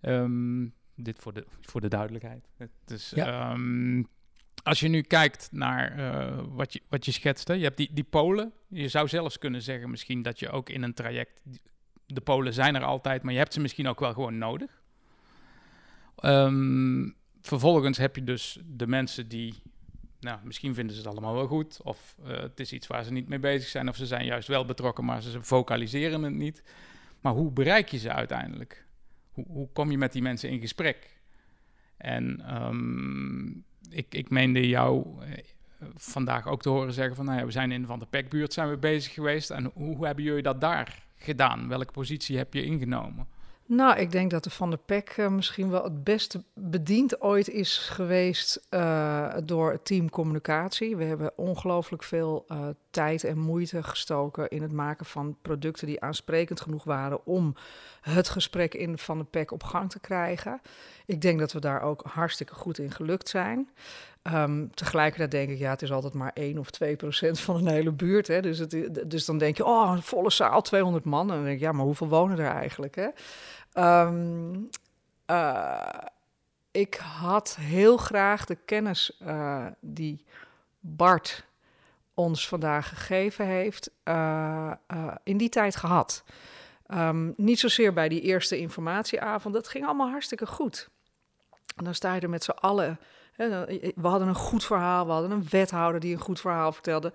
Um, 0.00 0.74
dit 0.94 1.18
voor 1.18 1.32
de, 1.32 1.46
voor 1.60 1.80
de 1.80 1.88
duidelijkheid. 1.88 2.48
Dus, 2.84 3.10
ja. 3.10 3.52
um, 3.52 4.06
als 4.62 4.80
je 4.80 4.88
nu 4.88 5.00
kijkt 5.00 5.48
naar 5.52 5.98
uh, 5.98 6.42
wat, 6.48 6.72
je, 6.72 6.82
wat 6.88 7.04
je 7.04 7.12
schetste, 7.12 7.54
je 7.54 7.64
hebt 7.64 7.76
die, 7.76 7.90
die 7.92 8.04
polen. 8.04 8.52
Je 8.68 8.88
zou 8.88 9.08
zelfs 9.08 9.38
kunnen 9.38 9.62
zeggen 9.62 9.90
misschien 9.90 10.22
dat 10.22 10.38
je 10.38 10.50
ook 10.50 10.68
in 10.68 10.82
een 10.82 10.94
traject... 10.94 11.40
De 12.06 12.20
polen 12.20 12.54
zijn 12.54 12.74
er 12.74 12.84
altijd, 12.84 13.22
maar 13.22 13.32
je 13.32 13.38
hebt 13.38 13.52
ze 13.52 13.60
misschien 13.60 13.88
ook 13.88 14.00
wel 14.00 14.12
gewoon 14.12 14.38
nodig. 14.38 14.82
Um, 16.24 17.14
vervolgens 17.40 17.98
heb 17.98 18.16
je 18.16 18.24
dus 18.24 18.58
de 18.66 18.86
mensen 18.86 19.28
die, 19.28 19.54
nou, 20.20 20.38
misschien 20.44 20.74
vinden 20.74 20.96
ze 20.96 21.00
het 21.00 21.10
allemaal 21.10 21.34
wel 21.34 21.46
goed, 21.46 21.80
of 21.82 22.16
uh, 22.26 22.36
het 22.36 22.60
is 22.60 22.72
iets 22.72 22.86
waar 22.86 23.04
ze 23.04 23.12
niet 23.12 23.28
mee 23.28 23.38
bezig 23.38 23.68
zijn, 23.68 23.88
of 23.88 23.96
ze 23.96 24.06
zijn 24.06 24.24
juist 24.24 24.48
wel 24.48 24.64
betrokken, 24.64 25.04
maar 25.04 25.22
ze 25.22 25.42
vocaliseren 25.42 26.22
het 26.22 26.34
niet. 26.34 26.62
Maar 27.20 27.32
hoe 27.32 27.50
bereik 27.50 27.88
je 27.88 27.98
ze 27.98 28.12
uiteindelijk? 28.12 28.86
Hoe, 29.32 29.44
hoe 29.48 29.68
kom 29.72 29.90
je 29.90 29.98
met 29.98 30.12
die 30.12 30.22
mensen 30.22 30.50
in 30.50 30.60
gesprek? 30.60 31.20
En 31.96 32.54
um, 32.64 33.64
ik, 33.90 34.14
ik 34.14 34.30
meende 34.30 34.68
jou 34.68 35.06
uh, 35.20 35.32
vandaag 35.94 36.46
ook 36.46 36.62
te 36.62 36.68
horen 36.68 36.92
zeggen 36.92 37.16
van, 37.16 37.24
nou 37.24 37.38
ja, 37.38 37.44
we 37.44 37.50
zijn 37.50 37.72
in 37.72 37.86
Van 37.86 37.98
de 37.98 38.06
Pekbuurt 38.06 38.52
zijn 38.52 38.70
we 38.70 38.76
bezig 38.76 39.12
geweest. 39.12 39.50
En 39.50 39.70
hoe 39.74 40.06
hebben 40.06 40.24
jullie 40.24 40.42
dat 40.42 40.60
daar 40.60 41.06
gedaan? 41.16 41.68
Welke 41.68 41.92
positie 41.92 42.36
heb 42.36 42.54
je 42.54 42.64
ingenomen? 42.64 43.26
Nou, 43.68 43.98
ik 43.98 44.12
denk 44.12 44.30
dat 44.30 44.44
de 44.44 44.50
Van 44.50 44.70
der 44.70 44.78
Pek 44.78 45.16
uh, 45.16 45.28
misschien 45.28 45.70
wel 45.70 45.84
het 45.84 46.04
beste 46.04 46.42
bediend 46.54 47.20
ooit 47.20 47.48
is 47.48 47.78
geweest 47.78 48.66
uh, 48.70 49.34
door 49.44 49.72
het 49.72 49.84
team 49.84 50.10
communicatie. 50.10 50.96
We 50.96 51.04
hebben 51.04 51.32
ongelooflijk 51.36 52.02
veel 52.02 52.44
uh, 52.48 52.58
tijd 52.90 53.24
en 53.24 53.38
moeite 53.38 53.82
gestoken 53.82 54.48
in 54.48 54.62
het 54.62 54.72
maken 54.72 55.06
van 55.06 55.36
producten 55.42 55.86
die 55.86 56.00
aansprekend 56.00 56.60
genoeg 56.60 56.84
waren 56.84 57.26
om 57.26 57.54
het 58.00 58.28
gesprek 58.28 58.74
in 58.74 58.98
Van 58.98 59.16
der 59.16 59.26
Pek 59.26 59.50
op 59.50 59.62
gang 59.62 59.90
te 59.90 60.00
krijgen. 60.00 60.60
Ik 61.06 61.20
denk 61.20 61.38
dat 61.38 61.52
we 61.52 61.60
daar 61.60 61.82
ook 61.82 62.02
hartstikke 62.04 62.54
goed 62.54 62.78
in 62.78 62.90
gelukt 62.90 63.28
zijn. 63.28 63.68
Um, 64.32 64.70
tegelijkertijd 64.74 65.30
denk 65.30 65.50
ik, 65.50 65.58
ja, 65.58 65.70
het 65.70 65.82
is 65.82 65.92
altijd 65.92 66.14
maar 66.14 66.30
1 66.34 66.58
of 66.58 66.70
2 66.70 66.96
procent 66.96 67.40
van 67.40 67.56
een 67.56 67.66
hele 67.66 67.92
buurt. 67.92 68.26
Hè? 68.26 68.40
Dus, 68.40 68.58
het, 68.58 69.02
dus 69.06 69.24
dan 69.24 69.38
denk 69.38 69.56
je, 69.56 69.64
oh, 69.64 69.92
een 69.94 70.02
volle 70.02 70.30
zaal, 70.30 70.62
200 70.62 71.04
man. 71.04 71.30
En 71.30 71.34
dan 71.34 71.44
denk 71.44 71.56
ik, 71.56 71.62
ja, 71.62 71.72
maar 71.72 71.84
hoeveel 71.84 72.08
wonen 72.08 72.38
er 72.38 72.50
eigenlijk? 72.50 72.94
Hè? 72.94 73.08
Um, 73.78 74.68
uh, 75.30 75.88
ik 76.70 76.94
had 76.94 77.56
heel 77.60 77.96
graag 77.96 78.44
de 78.44 78.54
kennis 78.54 79.18
uh, 79.22 79.66
die 79.80 80.24
Bart 80.80 81.44
ons 82.14 82.48
vandaag 82.48 82.88
gegeven 82.88 83.46
heeft, 83.46 83.90
uh, 84.04 84.72
in 85.22 85.36
die 85.36 85.48
tijd 85.48 85.76
gehad. 85.76 86.24
Um, 86.88 87.34
niet 87.36 87.58
zozeer 87.58 87.92
bij 87.92 88.08
die 88.08 88.20
eerste 88.20 88.58
informatieavond, 88.58 89.54
dat 89.54 89.68
ging 89.68 89.84
allemaal 89.84 90.10
hartstikke 90.10 90.46
goed. 90.46 90.88
Dan 91.76 91.94
sta 91.94 92.14
je 92.14 92.20
er 92.20 92.30
met 92.30 92.44
z'n 92.44 92.50
allen. 92.50 92.98
We 93.36 93.92
hadden 94.02 94.28
een 94.28 94.34
goed 94.34 94.64
verhaal, 94.64 95.06
we 95.06 95.12
hadden 95.12 95.30
een 95.30 95.46
wethouder 95.50 96.00
die 96.00 96.14
een 96.14 96.20
goed 96.20 96.40
verhaal 96.40 96.72
vertelde. 96.72 97.12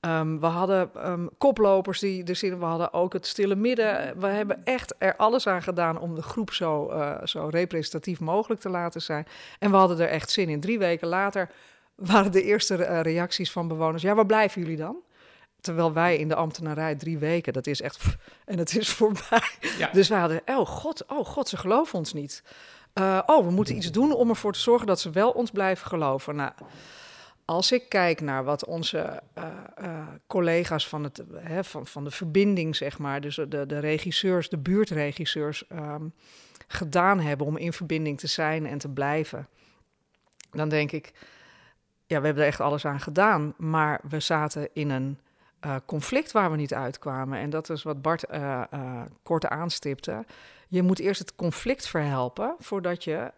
Um, 0.00 0.40
we 0.40 0.46
hadden 0.46 1.10
um, 1.10 1.30
koplopers 1.38 1.98
die 1.98 2.24
er 2.24 2.36
zitten, 2.36 2.58
we 2.58 2.64
hadden 2.64 2.92
ook 2.92 3.12
het 3.12 3.26
stille 3.26 3.54
midden. 3.54 4.20
We 4.20 4.26
hebben 4.26 4.64
echt 4.64 4.94
er 4.98 5.16
alles 5.16 5.46
aan 5.46 5.62
gedaan 5.62 5.98
om 5.98 6.14
de 6.14 6.22
groep 6.22 6.52
zo, 6.52 6.90
uh, 6.92 7.24
zo 7.24 7.48
representatief 7.50 8.20
mogelijk 8.20 8.60
te 8.60 8.68
laten 8.68 9.02
zijn. 9.02 9.26
En 9.58 9.70
we 9.70 9.76
hadden 9.76 10.00
er 10.00 10.08
echt 10.08 10.30
zin 10.30 10.48
in. 10.48 10.60
Drie 10.60 10.78
weken 10.78 11.08
later 11.08 11.50
waren 11.94 12.32
de 12.32 12.42
eerste 12.42 12.76
uh, 12.76 13.00
reacties 13.00 13.52
van 13.52 13.68
bewoners: 13.68 14.02
ja, 14.02 14.14
waar 14.14 14.26
blijven 14.26 14.62
jullie 14.62 14.76
dan? 14.76 14.96
Terwijl 15.60 15.92
wij 15.92 16.16
in 16.16 16.28
de 16.28 16.34
ambtenarij 16.34 16.94
drie 16.94 17.18
weken, 17.18 17.52
dat 17.52 17.66
is 17.66 17.80
echt. 17.80 18.04
En 18.44 18.58
het 18.58 18.76
is 18.76 18.88
voorbij. 19.00 19.50
Ja. 19.78 19.90
Dus 19.92 20.08
we 20.08 20.14
hadden, 20.14 20.40
oh 20.46 20.66
god, 20.66 21.04
oh 21.06 21.26
god, 21.26 21.48
ze 21.48 21.56
geloven 21.56 21.98
ons 21.98 22.12
niet. 22.12 22.42
Uh, 22.94 23.18
oh, 23.26 23.44
we 23.44 23.50
moeten 23.50 23.76
iets 23.76 23.90
doen 23.90 24.12
om 24.12 24.28
ervoor 24.28 24.52
te 24.52 24.58
zorgen 24.58 24.86
dat 24.86 25.00
ze 25.00 25.10
wel 25.10 25.30
ons 25.30 25.50
blijven 25.50 25.86
geloven. 25.86 26.36
Nou, 26.36 26.52
als 27.50 27.72
ik 27.72 27.88
kijk 27.88 28.20
naar 28.20 28.44
wat 28.44 28.64
onze 28.64 29.22
uh, 29.38 29.44
uh, 29.82 30.06
collega's 30.26 30.88
van, 30.88 31.04
het, 31.04 31.22
hè, 31.34 31.64
van, 31.64 31.86
van 31.86 32.04
de 32.04 32.10
verbinding, 32.10 32.76
zeg 32.76 32.98
maar, 32.98 33.20
dus 33.20 33.34
de, 33.34 33.66
de 33.66 33.78
regisseurs, 33.78 34.48
de 34.48 34.58
buurtregisseurs, 34.58 35.64
um, 35.72 36.12
gedaan 36.66 37.20
hebben 37.20 37.46
om 37.46 37.56
in 37.56 37.72
verbinding 37.72 38.18
te 38.18 38.26
zijn 38.26 38.66
en 38.66 38.78
te 38.78 38.88
blijven, 38.88 39.48
dan 40.50 40.68
denk 40.68 40.92
ik, 40.92 41.12
ja, 42.06 42.20
we 42.20 42.24
hebben 42.24 42.42
er 42.42 42.48
echt 42.48 42.60
alles 42.60 42.84
aan 42.84 43.00
gedaan, 43.00 43.54
maar 43.56 44.00
we 44.08 44.20
zaten 44.20 44.68
in 44.72 44.90
een 44.90 45.18
uh, 45.66 45.76
conflict 45.86 46.32
waar 46.32 46.50
we 46.50 46.56
niet 46.56 46.74
uitkwamen. 46.74 47.38
En 47.38 47.50
dat 47.50 47.70
is 47.70 47.82
wat 47.82 48.02
Bart 48.02 48.24
kort 49.22 49.46
aanstipte. 49.46 50.24
Je 50.68 50.82
moet 50.82 50.98
eerst 50.98 51.20
het 51.20 51.34
conflict 51.34 51.88
verhelpen 51.88 52.54
voordat 52.58 53.04
je 53.04 53.32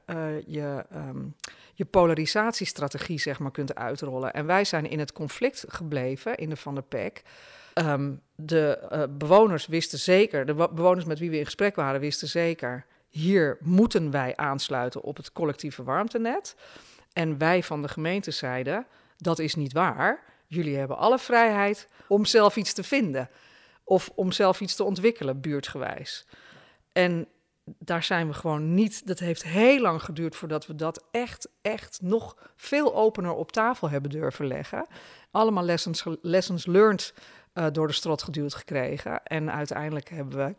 je. 0.46 0.84
Um, 0.94 1.34
je 1.74 1.84
polarisatiestrategie 1.84 3.18
zeg 3.18 3.38
maar, 3.38 3.50
kunt 3.50 3.74
uitrollen. 3.74 4.32
En 4.32 4.46
wij 4.46 4.64
zijn 4.64 4.90
in 4.90 4.98
het 4.98 5.12
conflict 5.12 5.64
gebleven 5.68 6.36
in 6.36 6.48
de 6.48 6.56
Van 6.56 6.74
der 6.74 6.82
Pek. 6.82 7.22
Um, 7.74 8.20
de 8.34 8.88
uh, 8.92 9.02
bewoners 9.10 9.66
wisten 9.66 9.98
zeker, 9.98 10.46
de 10.46 10.54
bewoners 10.54 11.04
met 11.04 11.18
wie 11.18 11.30
we 11.30 11.38
in 11.38 11.44
gesprek 11.44 11.76
waren, 11.76 12.00
wisten 12.00 12.28
zeker, 12.28 12.86
hier 13.08 13.56
moeten 13.60 14.10
wij 14.10 14.36
aansluiten 14.36 15.02
op 15.02 15.16
het 15.16 15.32
collectieve 15.32 15.82
warmtenet. 15.82 16.56
En 17.12 17.38
wij 17.38 17.62
van 17.62 17.82
de 17.82 17.88
gemeente 17.88 18.30
zeiden, 18.30 18.86
dat 19.16 19.38
is 19.38 19.54
niet 19.54 19.72
waar. 19.72 20.22
Jullie 20.54 20.76
hebben 20.76 20.96
alle 20.96 21.18
vrijheid 21.18 21.88
om 22.06 22.24
zelf 22.24 22.56
iets 22.56 22.72
te 22.72 22.82
vinden 22.82 23.28
of 23.84 24.10
om 24.14 24.32
zelf 24.32 24.60
iets 24.60 24.74
te 24.74 24.84
ontwikkelen, 24.84 25.40
buurtgewijs. 25.40 26.26
En 26.92 27.28
daar 27.64 28.02
zijn 28.02 28.26
we 28.28 28.34
gewoon 28.34 28.74
niet. 28.74 29.06
Dat 29.06 29.18
heeft 29.18 29.42
heel 29.42 29.80
lang 29.80 30.02
geduurd 30.02 30.36
voordat 30.36 30.66
we 30.66 30.74
dat 30.74 31.04
echt, 31.10 31.48
echt 31.62 31.98
nog 32.02 32.36
veel 32.56 32.94
opener 32.94 33.32
op 33.32 33.52
tafel 33.52 33.90
hebben 33.90 34.10
durven 34.10 34.46
leggen. 34.46 34.86
Allemaal 35.30 35.64
lessons, 35.64 36.04
lessons 36.22 36.66
learned 36.66 37.14
uh, 37.54 37.66
door 37.72 37.86
de 37.86 37.92
strot 37.92 38.22
geduwd 38.22 38.54
gekregen. 38.54 39.22
En 39.22 39.52
uiteindelijk 39.52 40.08
hebben 40.08 40.46
we 40.46 40.54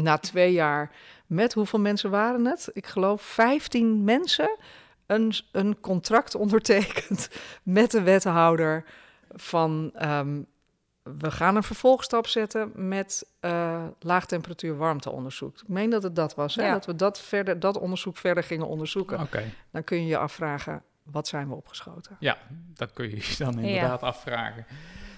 na 0.00 0.18
twee 0.18 0.52
jaar 0.52 0.90
met 1.26 1.52
hoeveel 1.52 1.80
mensen 1.80 2.10
waren 2.10 2.44
het? 2.44 2.70
Ik 2.72 2.86
geloof 2.86 3.22
15 3.22 4.04
mensen 4.04 4.58
een, 5.06 5.34
een 5.52 5.80
contract 5.80 6.34
ondertekend 6.34 7.28
met 7.62 7.90
de 7.90 8.02
wethouder 8.02 8.84
van 9.34 9.92
um, 10.02 10.46
we 11.02 11.30
gaan 11.30 11.56
een 11.56 11.62
vervolgstap 11.62 12.26
zetten 12.26 12.72
met 12.74 13.26
uh, 13.40 13.84
laagtemperatuur 14.00 14.76
warmteonderzoek. 14.76 15.60
Ik 15.60 15.68
meen 15.68 15.90
dat 15.90 16.02
het 16.02 16.16
dat 16.16 16.34
was, 16.34 16.54
hè? 16.54 16.70
dat 16.70 16.86
we 16.86 16.96
dat, 16.96 17.20
verder, 17.20 17.60
dat 17.60 17.78
onderzoek 17.78 18.16
verder 18.16 18.44
gingen 18.44 18.66
onderzoeken. 18.66 19.20
Okay. 19.20 19.52
Dan 19.70 19.84
kun 19.84 20.00
je 20.00 20.06
je 20.06 20.16
afvragen, 20.16 20.82
wat 21.02 21.28
zijn 21.28 21.48
we 21.48 21.54
opgeschoten? 21.54 22.16
Ja, 22.20 22.38
dat 22.74 22.92
kun 22.92 23.10
je 23.10 23.16
je 23.16 23.34
dan 23.38 23.58
inderdaad 23.58 24.00
ja. 24.00 24.06
afvragen. 24.06 24.66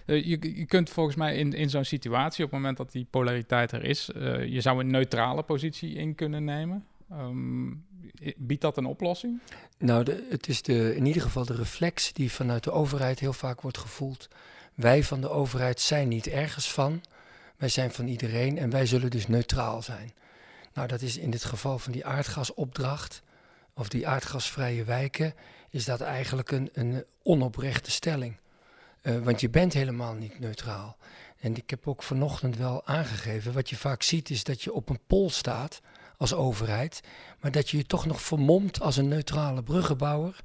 Uh, 0.07 0.25
je, 0.25 0.57
je 0.59 0.67
kunt 0.67 0.91
volgens 0.91 1.17
mij 1.17 1.37
in, 1.37 1.53
in 1.53 1.71
zo'n 1.71 1.85
situatie, 1.85 2.45
op 2.45 2.51
het 2.51 2.61
moment 2.61 2.77
dat 2.77 2.93
die 2.93 3.07
polariteit 3.11 3.73
er 3.73 3.85
is, 3.85 4.11
uh, 4.17 4.45
je 4.45 4.61
zou 4.61 4.81
een 4.81 4.91
neutrale 4.91 5.43
positie 5.43 5.95
in 5.95 6.15
kunnen 6.15 6.45
nemen. 6.45 6.87
Um, 7.19 7.85
biedt 8.37 8.61
dat 8.61 8.77
een 8.77 8.87
oplossing? 8.87 9.41
Nou, 9.79 10.13
het 10.29 10.49
is 10.49 10.63
de, 10.63 10.97
in 10.97 11.07
ieder 11.07 11.23
geval 11.23 11.45
de 11.45 11.55
reflex 11.55 12.13
die 12.13 12.33
vanuit 12.33 12.65
de 12.65 12.71
overheid 12.71 13.19
heel 13.19 13.33
vaak 13.33 13.61
wordt 13.61 13.79
gevoeld 13.79 14.29
wij 14.75 15.05
van 15.05 15.21
de 15.21 15.31
overheid 15.31 15.81
zijn 15.81 16.09
niet 16.09 16.27
ergens 16.27 16.73
van. 16.73 17.03
Wij 17.57 17.69
zijn 17.69 17.91
van 17.93 18.07
iedereen 18.07 18.59
en 18.59 18.71
wij 18.71 18.87
zullen 18.87 19.11
dus 19.11 19.27
neutraal 19.27 19.83
zijn. 19.83 20.13
Nou, 20.75 20.89
dat 20.89 21.03
is 21.03 21.17
in 21.17 21.31
dit 21.31 21.45
geval 21.45 21.79
van 21.79 21.93
die 21.93 22.07
aardgasopdracht 22.07 23.23
of 23.75 23.89
die 23.89 24.09
aardgasvrije 24.09 24.85
wijken, 24.85 25.35
is 25.71 25.85
dat 25.85 26.01
eigenlijk 26.01 26.51
een, 26.51 26.71
een 26.73 27.05
onoprechte 27.23 27.91
stelling. 27.91 28.37
Uh, 29.03 29.19
want 29.19 29.41
je 29.41 29.51
bent 29.51 29.73
helemaal 29.73 30.15
niet 30.15 30.39
neutraal. 30.39 30.97
En 31.41 31.57
ik 31.57 31.71
heb 31.71 31.89
ook 31.89 32.03
vanochtend 32.03 32.57
wel 32.57 32.87
aangegeven, 32.87 33.53
wat 33.53 33.71
je 33.71 33.77
vaak 33.77 34.03
ziet 34.03 34.31
is 34.31 34.45
dat 34.45 34.63
je 34.63 34.73
op 34.73 34.89
een 34.89 35.01
pol 35.07 35.31
staat 35.31 35.81
als 36.23 36.35
overheid, 36.35 37.01
maar 37.41 37.51
dat 37.51 37.71
je 37.71 37.77
je 37.77 37.87
toch 37.87 38.07
nog 38.07 38.23
vermomt 38.23 38.81
als 38.81 38.97
een 38.97 39.09
neutrale 39.09 39.63
bruggenbouwer. 39.63 40.41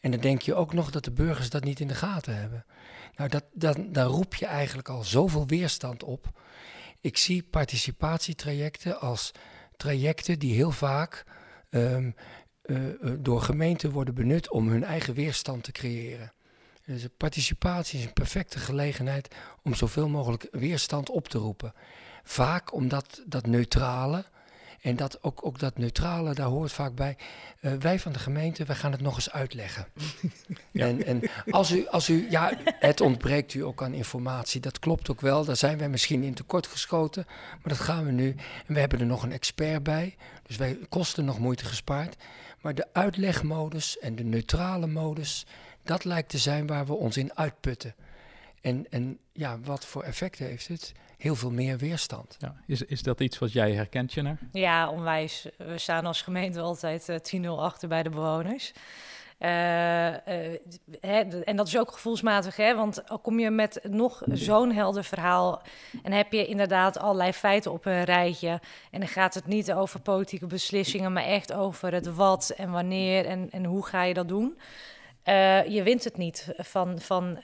En 0.00 0.10
dan 0.10 0.20
denk 0.20 0.42
je 0.42 0.54
ook 0.54 0.72
nog 0.72 0.90
dat 0.90 1.04
de 1.04 1.10
burgers 1.10 1.50
dat 1.50 1.64
niet 1.64 1.80
in 1.80 1.88
de 1.88 1.94
gaten 1.94 2.36
hebben. 2.36 2.64
Nou, 3.16 3.30
dat, 3.52 3.76
roep 4.06 4.34
je 4.34 4.46
eigenlijk 4.46 4.88
al 4.88 5.04
zoveel 5.04 5.46
weerstand 5.46 6.02
op. 6.02 6.40
Ik 7.00 7.16
zie 7.16 7.42
participatietrajecten 7.42 9.00
als 9.00 9.32
trajecten 9.76 10.38
die 10.38 10.54
heel 10.54 10.70
vaak 10.70 11.24
um, 11.70 12.14
uh, 12.64 12.78
door 13.18 13.42
gemeenten 13.42 13.90
worden 13.90 14.14
benut 14.14 14.50
om 14.50 14.68
hun 14.68 14.84
eigen 14.84 15.14
weerstand 15.14 15.62
te 15.62 15.72
creëren. 15.72 16.32
Dus 16.84 17.06
participatie 17.16 17.98
is 17.98 18.04
een 18.04 18.12
perfecte 18.12 18.58
gelegenheid 18.58 19.34
om 19.62 19.74
zoveel 19.74 20.08
mogelijk 20.08 20.48
weerstand 20.50 21.10
op 21.10 21.28
te 21.28 21.38
roepen. 21.38 21.72
Vaak 22.22 22.72
omdat 22.72 23.22
dat 23.26 23.46
neutrale, 23.46 24.24
en 24.80 24.96
dat, 24.96 25.22
ook, 25.22 25.46
ook 25.46 25.58
dat 25.58 25.78
neutrale, 25.78 26.34
daar 26.34 26.46
hoort 26.46 26.72
vaak 26.72 26.94
bij. 26.94 27.16
Uh, 27.60 27.72
wij 27.72 27.98
van 27.98 28.12
de 28.12 28.18
gemeente, 28.18 28.64
wij 28.64 28.76
gaan 28.76 28.92
het 28.92 29.00
nog 29.00 29.14
eens 29.14 29.30
uitleggen. 29.30 29.86
ja. 30.70 30.86
En, 30.86 31.04
en 31.04 31.22
als, 31.50 31.72
u, 31.72 31.86
als 31.88 32.08
u, 32.08 32.26
ja, 32.30 32.52
het 32.64 33.00
ontbreekt 33.00 33.54
u 33.54 33.64
ook 33.64 33.82
aan 33.82 33.92
informatie. 33.92 34.60
Dat 34.60 34.78
klopt 34.78 35.10
ook 35.10 35.20
wel. 35.20 35.44
Daar 35.44 35.56
zijn 35.56 35.78
wij 35.78 35.88
misschien 35.88 36.22
in 36.22 36.34
tekort 36.34 36.66
geschoten. 36.66 37.24
Maar 37.26 37.68
dat 37.68 37.78
gaan 37.78 38.04
we 38.04 38.10
nu. 38.10 38.28
En 38.66 38.74
we 38.74 38.80
hebben 38.80 39.00
er 39.00 39.06
nog 39.06 39.22
een 39.22 39.32
expert 39.32 39.82
bij. 39.82 40.16
Dus 40.46 40.56
wij 40.56 40.78
kosten 40.88 41.24
nog 41.24 41.38
moeite 41.38 41.64
gespaard. 41.64 42.16
Maar 42.60 42.74
de 42.74 42.86
uitlegmodus 42.92 43.98
en 43.98 44.16
de 44.16 44.24
neutrale 44.24 44.86
modus, 44.86 45.46
dat 45.82 46.04
lijkt 46.04 46.28
te 46.28 46.38
zijn 46.38 46.66
waar 46.66 46.86
we 46.86 46.92
ons 46.92 47.16
in 47.16 47.36
uitputten. 47.36 47.94
En, 48.60 48.86
en 48.90 49.18
ja, 49.32 49.60
wat 49.60 49.86
voor 49.86 50.02
effect 50.02 50.38
heeft 50.38 50.68
het? 50.68 50.92
Heel 51.20 51.34
veel 51.34 51.50
meer 51.50 51.78
weerstand. 51.78 52.36
Ja. 52.38 52.54
Is, 52.66 52.82
is 52.82 53.02
dat 53.02 53.20
iets 53.20 53.38
wat 53.38 53.52
jij 53.52 53.72
herkent, 53.72 54.12
Jenner? 54.12 54.38
Ja, 54.52 54.90
onwijs. 54.90 55.46
We 55.56 55.78
staan 55.78 56.06
als 56.06 56.22
gemeente 56.22 56.60
altijd 56.60 57.08
uh, 57.08 57.44
10-0 57.44 57.48
achter 57.48 57.88
bij 57.88 58.02
de 58.02 58.10
bewoners. 58.10 58.72
Uh, 59.38 60.08
uh, 60.08 60.14
hè, 61.00 61.20
en 61.44 61.56
dat 61.56 61.66
is 61.66 61.78
ook 61.78 61.92
gevoelsmatig, 61.92 62.56
hè? 62.56 62.74
want 62.74 63.08
al 63.08 63.18
kom 63.18 63.38
je 63.38 63.50
met 63.50 63.80
nog 63.88 64.22
zo'n 64.32 64.72
helder 64.72 65.04
verhaal 65.04 65.62
en 66.02 66.12
heb 66.12 66.32
je 66.32 66.46
inderdaad 66.46 66.98
allerlei 66.98 67.32
feiten 67.32 67.72
op 67.72 67.84
een 67.84 68.04
rijtje 68.04 68.60
en 68.90 69.00
dan 69.00 69.08
gaat 69.08 69.34
het 69.34 69.46
niet 69.46 69.72
over 69.72 70.00
politieke 70.00 70.46
beslissingen, 70.46 71.12
maar 71.12 71.24
echt 71.24 71.52
over 71.52 71.92
het 71.92 72.14
wat 72.14 72.52
en 72.56 72.70
wanneer 72.70 73.26
en, 73.26 73.48
en 73.50 73.64
hoe 73.64 73.86
ga 73.86 74.02
je 74.02 74.14
dat 74.14 74.28
doen. 74.28 74.58
Uh, 75.24 75.66
je 75.66 75.82
wint 75.82 76.04
het 76.04 76.16
niet 76.16 76.52
van, 76.56 76.98
van 76.98 77.38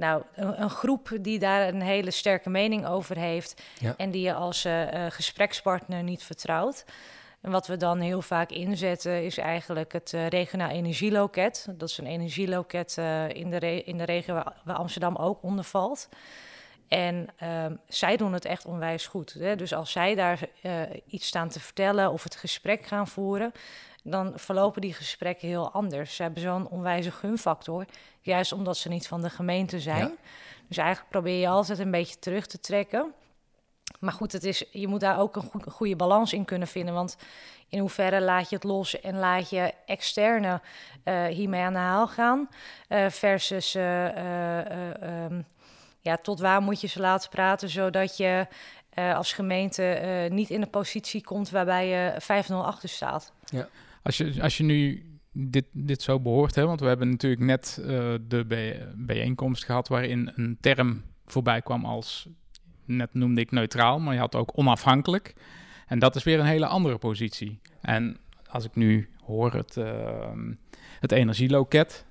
nou, 0.00 0.22
een, 0.34 0.62
een, 0.62 0.70
groep 0.70 1.10
die 1.20 1.38
daar 1.38 1.68
een 1.68 1.80
hele 1.82 2.10
sterke 2.10 2.50
mening 2.50 2.86
over 2.86 3.16
heeft 3.16 3.62
ja. 3.78 3.94
en 3.96 4.10
die 4.10 4.22
je 4.22 4.34
als 4.34 4.64
uh, 4.64 4.86
gesprekspartner 5.08 6.02
niet 6.02 6.22
vertrouwt. 6.22 6.84
En 7.40 7.50
wat 7.50 7.66
we 7.66 7.76
dan 7.76 8.00
heel 8.00 8.22
vaak 8.22 8.50
inzetten 8.50 9.24
is 9.24 9.38
eigenlijk 9.38 9.92
het 9.92 10.12
uh, 10.12 10.26
regionaal 10.26 10.68
energieloket. 10.68 11.66
Dat 11.70 11.88
is 11.88 11.98
een 11.98 12.06
energieloket 12.06 12.96
uh, 12.98 13.28
in, 13.28 13.50
de 13.50 13.84
in 13.84 13.98
de 13.98 14.04
regio 14.04 14.34
waar, 14.34 14.52
waar, 14.64 14.76
Amsterdam 14.76 15.16
ook 15.16 15.42
onder 15.42 15.64
valt. 15.64 16.08
En 16.88 17.28
uh, 17.42 17.66
zij 17.88 18.16
doen 18.16 18.32
het 18.32 18.44
echt 18.44 18.64
onwijs 18.64 19.06
goed. 19.06 19.32
Hè? 19.32 19.56
Dus 19.56 19.74
als 19.74 19.92
zij 19.92 20.14
daar 20.14 20.38
iets 21.06 21.26
staan 21.26 21.48
te 21.48 21.60
vertellen 21.60 22.12
of 22.12 22.22
het 22.22 22.36
gesprek 22.36 22.86
gaan 22.86 23.08
voeren, 23.08 23.52
dan 24.04 24.32
verlopen 24.36 24.80
die 24.80 24.94
gesprekken 24.94 25.48
heel 25.48 25.70
anders. 25.70 26.16
Ze 26.16 26.22
hebben 26.22 26.42
zo'n 26.42 26.68
onwijze 26.68 27.10
gunfactor, 27.10 27.84
juist 28.20 28.52
omdat 28.52 28.76
ze 28.76 28.88
niet 28.88 29.08
van 29.08 29.22
de 29.22 29.30
gemeente 29.30 29.80
zijn. 29.80 30.16
Dus 30.68 30.76
eigenlijk 30.76 31.10
probeer 31.10 31.40
je 31.40 31.48
altijd 31.48 31.78
een 31.78 31.90
beetje 31.90 32.18
terug 32.18 32.46
te 32.46 32.60
trekken. 32.60 33.12
maar 34.00 34.12
goed, 34.12 34.32
het 34.32 34.44
is, 34.44 34.64
je 34.70 34.88
moet 34.88 35.00
daar 35.00 35.18
ook 35.18 35.36
een, 35.36 35.42
goed, 35.42 35.64
goede 35.68 35.96
balans 35.96 36.32
in 36.32 36.44
kunnen 36.44 36.68
vinden. 36.68 36.94
Want 36.94 37.16
in 37.68 37.78
hoeverre 37.78 38.20
laat 38.20 38.48
je 38.48 38.54
het 38.54 38.64
los 38.64 39.00
en 39.00 39.18
laat 39.18 39.50
je 39.50 39.74
externe 39.86 40.60
uh, 41.04 41.26
hiermee 41.26 41.62
aan 41.62 41.72
de 41.72 41.78
haal 41.78 42.08
gaan? 42.08 42.48
Uh, 42.88 43.08
versus 43.08 43.74
um, 43.74 45.44
ja, 46.00 46.16
tot 46.22 46.40
waar 46.40 46.62
moet 46.62 46.80
je 46.80 46.86
ze 46.86 47.00
laten 47.00 47.30
praten, 47.30 47.68
zodat 47.68 48.16
je 48.16 48.46
als 48.94 49.32
gemeente 49.32 50.28
niet 50.32 50.50
in 50.50 50.62
een 50.62 50.70
positie 50.70 51.22
komt 51.22 51.50
waarbij 51.50 51.88
je 51.88 52.22
5-0 52.48 52.54
achter 52.54 52.88
staat. 52.88 53.32
Ja. 53.44 53.68
Als, 54.02 54.16
je, 54.16 54.42
als 54.42 54.56
je 54.56 54.64
nu 54.64 55.04
dit, 55.32 55.64
dit 55.72 56.02
zo 56.02 56.20
behoort, 56.20 56.54
hè, 56.54 56.66
want 56.66 56.80
we 56.80 56.86
hebben 56.86 57.10
natuurlijk 57.10 57.42
net 57.42 57.78
de 58.28 58.44
bijeenkomst 58.96 59.64
gehad 59.64 59.88
waarin 59.88 60.32
een 60.34 60.58
term 60.60 61.02
voorbij 61.26 61.62
kwam 61.62 61.84
als 61.84 62.28
net 62.84 63.14
noemde 63.14 63.40
ik 63.40 63.50
neutraal, 63.50 64.00
maar 64.00 64.14
je 64.14 64.20
had 64.20 64.34
ook 64.34 64.58
onafhankelijk. 64.58 65.34
En 65.86 65.98
dat 65.98 66.16
is 66.16 66.22
weer 66.22 66.38
een 66.38 66.46
hele 66.46 66.66
andere 66.66 66.98
positie. 66.98 67.60
En 67.80 68.16
als 68.46 68.64
ik 68.64 68.74
nu 68.74 69.08
hoor 69.24 69.52
het, 69.52 69.76
uh, 69.76 70.30
het 71.00 71.12
energieloket, 71.12 72.06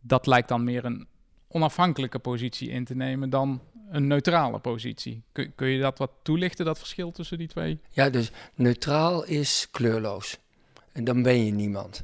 dat 0.00 0.26
lijkt 0.26 0.48
dan 0.48 0.64
meer 0.64 0.84
een 0.84 1.06
onafhankelijke 1.52 2.18
positie 2.18 2.68
in 2.68 2.84
te 2.84 2.94
nemen 2.94 3.30
dan 3.30 3.60
een 3.90 4.06
neutrale 4.06 4.58
positie. 4.58 5.22
Kun, 5.32 5.52
kun 5.54 5.68
je 5.68 5.80
dat 5.80 5.98
wat 5.98 6.10
toelichten, 6.22 6.64
dat 6.64 6.78
verschil 6.78 7.12
tussen 7.12 7.38
die 7.38 7.48
twee? 7.48 7.78
Ja, 7.90 8.10
dus 8.10 8.30
neutraal 8.54 9.24
is 9.24 9.68
kleurloos. 9.70 10.38
En 10.92 11.04
dan 11.04 11.22
ben 11.22 11.44
je 11.44 11.52
niemand. 11.52 12.02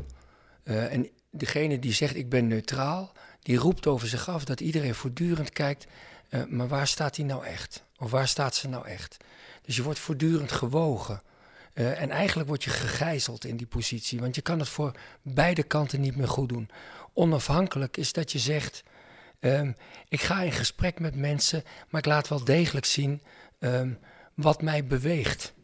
Uh, 0.64 0.92
en 0.92 1.08
degene 1.30 1.78
die 1.78 1.92
zegt 1.92 2.16
ik 2.16 2.28
ben 2.28 2.46
neutraal, 2.46 3.12
die 3.42 3.56
roept 3.56 3.86
over 3.86 4.08
zich 4.08 4.28
af 4.28 4.44
dat 4.44 4.60
iedereen 4.60 4.94
voortdurend 4.94 5.50
kijkt, 5.50 5.86
uh, 6.30 6.44
maar 6.44 6.68
waar 6.68 6.86
staat 6.86 7.16
hij 7.16 7.24
nou 7.24 7.44
echt? 7.44 7.84
Of 7.98 8.10
waar 8.10 8.28
staat 8.28 8.54
ze 8.54 8.68
nou 8.68 8.86
echt? 8.86 9.16
Dus 9.62 9.76
je 9.76 9.82
wordt 9.82 9.98
voortdurend 9.98 10.52
gewogen. 10.52 11.22
Uh, 11.74 12.00
en 12.00 12.10
eigenlijk 12.10 12.48
word 12.48 12.64
je 12.64 12.70
gegijzeld 12.70 13.44
in 13.44 13.56
die 13.56 13.66
positie, 13.66 14.20
want 14.20 14.34
je 14.34 14.40
kan 14.40 14.58
het 14.58 14.68
voor 14.68 14.92
beide 15.22 15.62
kanten 15.62 16.00
niet 16.00 16.16
meer 16.16 16.28
goed 16.28 16.48
doen. 16.48 16.68
Onafhankelijk 17.12 17.96
is 17.96 18.12
dat 18.12 18.32
je 18.32 18.38
zegt: 18.38 18.82
um, 19.40 19.76
ik 20.08 20.20
ga 20.20 20.42
in 20.42 20.52
gesprek 20.52 21.00
met 21.00 21.14
mensen, 21.14 21.64
maar 21.88 22.00
ik 22.00 22.06
laat 22.06 22.28
wel 22.28 22.44
degelijk 22.44 22.86
zien 22.86 23.22
um, 23.58 23.98
wat 24.34 24.62
mij 24.62 24.84
beweegt. 24.84 25.54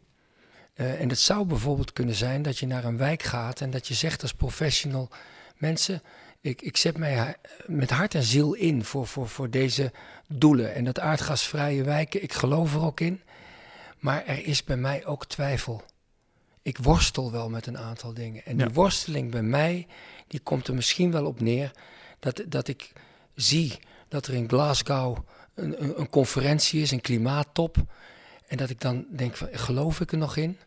Uh, 0.75 1.01
en 1.01 1.09
het 1.09 1.19
zou 1.19 1.45
bijvoorbeeld 1.45 1.93
kunnen 1.93 2.15
zijn 2.15 2.41
dat 2.41 2.57
je 2.57 2.67
naar 2.67 2.83
een 2.83 2.97
wijk 2.97 3.23
gaat 3.23 3.61
en 3.61 3.69
dat 3.69 3.87
je 3.87 3.93
zegt 3.93 4.21
als 4.21 4.33
professional: 4.33 5.09
mensen, 5.57 6.01
ik, 6.41 6.61
ik 6.61 6.77
zet 6.77 6.97
mij 6.97 7.35
met 7.65 7.89
hart 7.89 8.15
en 8.15 8.23
ziel 8.23 8.53
in 8.53 8.83
voor, 8.83 9.07
voor, 9.07 9.29
voor 9.29 9.49
deze 9.49 9.91
doelen. 10.27 10.73
En 10.73 10.83
dat 10.83 10.99
aardgasvrije 10.99 11.83
wijken, 11.83 12.23
ik 12.23 12.33
geloof 12.33 12.73
er 12.73 12.81
ook 12.83 12.99
in. 12.99 13.21
Maar 13.99 14.25
er 14.25 14.45
is 14.45 14.63
bij 14.63 14.77
mij 14.77 15.05
ook 15.05 15.25
twijfel. 15.25 15.83
Ik 16.61 16.77
worstel 16.77 17.31
wel 17.31 17.49
met 17.49 17.67
een 17.67 17.77
aantal 17.77 18.13
dingen. 18.13 18.45
En 18.45 18.57
die 18.57 18.69
worsteling 18.69 19.31
bij 19.31 19.41
mij, 19.41 19.87
die 20.27 20.39
komt 20.39 20.67
er 20.67 20.73
misschien 20.73 21.11
wel 21.11 21.25
op 21.25 21.39
neer 21.39 21.71
dat, 22.19 22.43
dat 22.47 22.67
ik 22.67 22.91
zie 23.35 23.79
dat 24.07 24.27
er 24.27 24.33
in 24.33 24.49
Glasgow 24.49 25.17
een, 25.55 25.83
een, 25.83 25.99
een 25.99 26.09
conferentie 26.09 26.81
is, 26.81 26.91
een 26.91 27.01
klimaattop. 27.01 27.77
En 28.47 28.57
dat 28.57 28.69
ik 28.69 28.81
dan 28.81 29.05
denk 29.09 29.35
van, 29.35 29.47
geloof 29.51 29.99
ik 29.99 30.11
er 30.11 30.17
nog 30.17 30.37
in? 30.37 30.57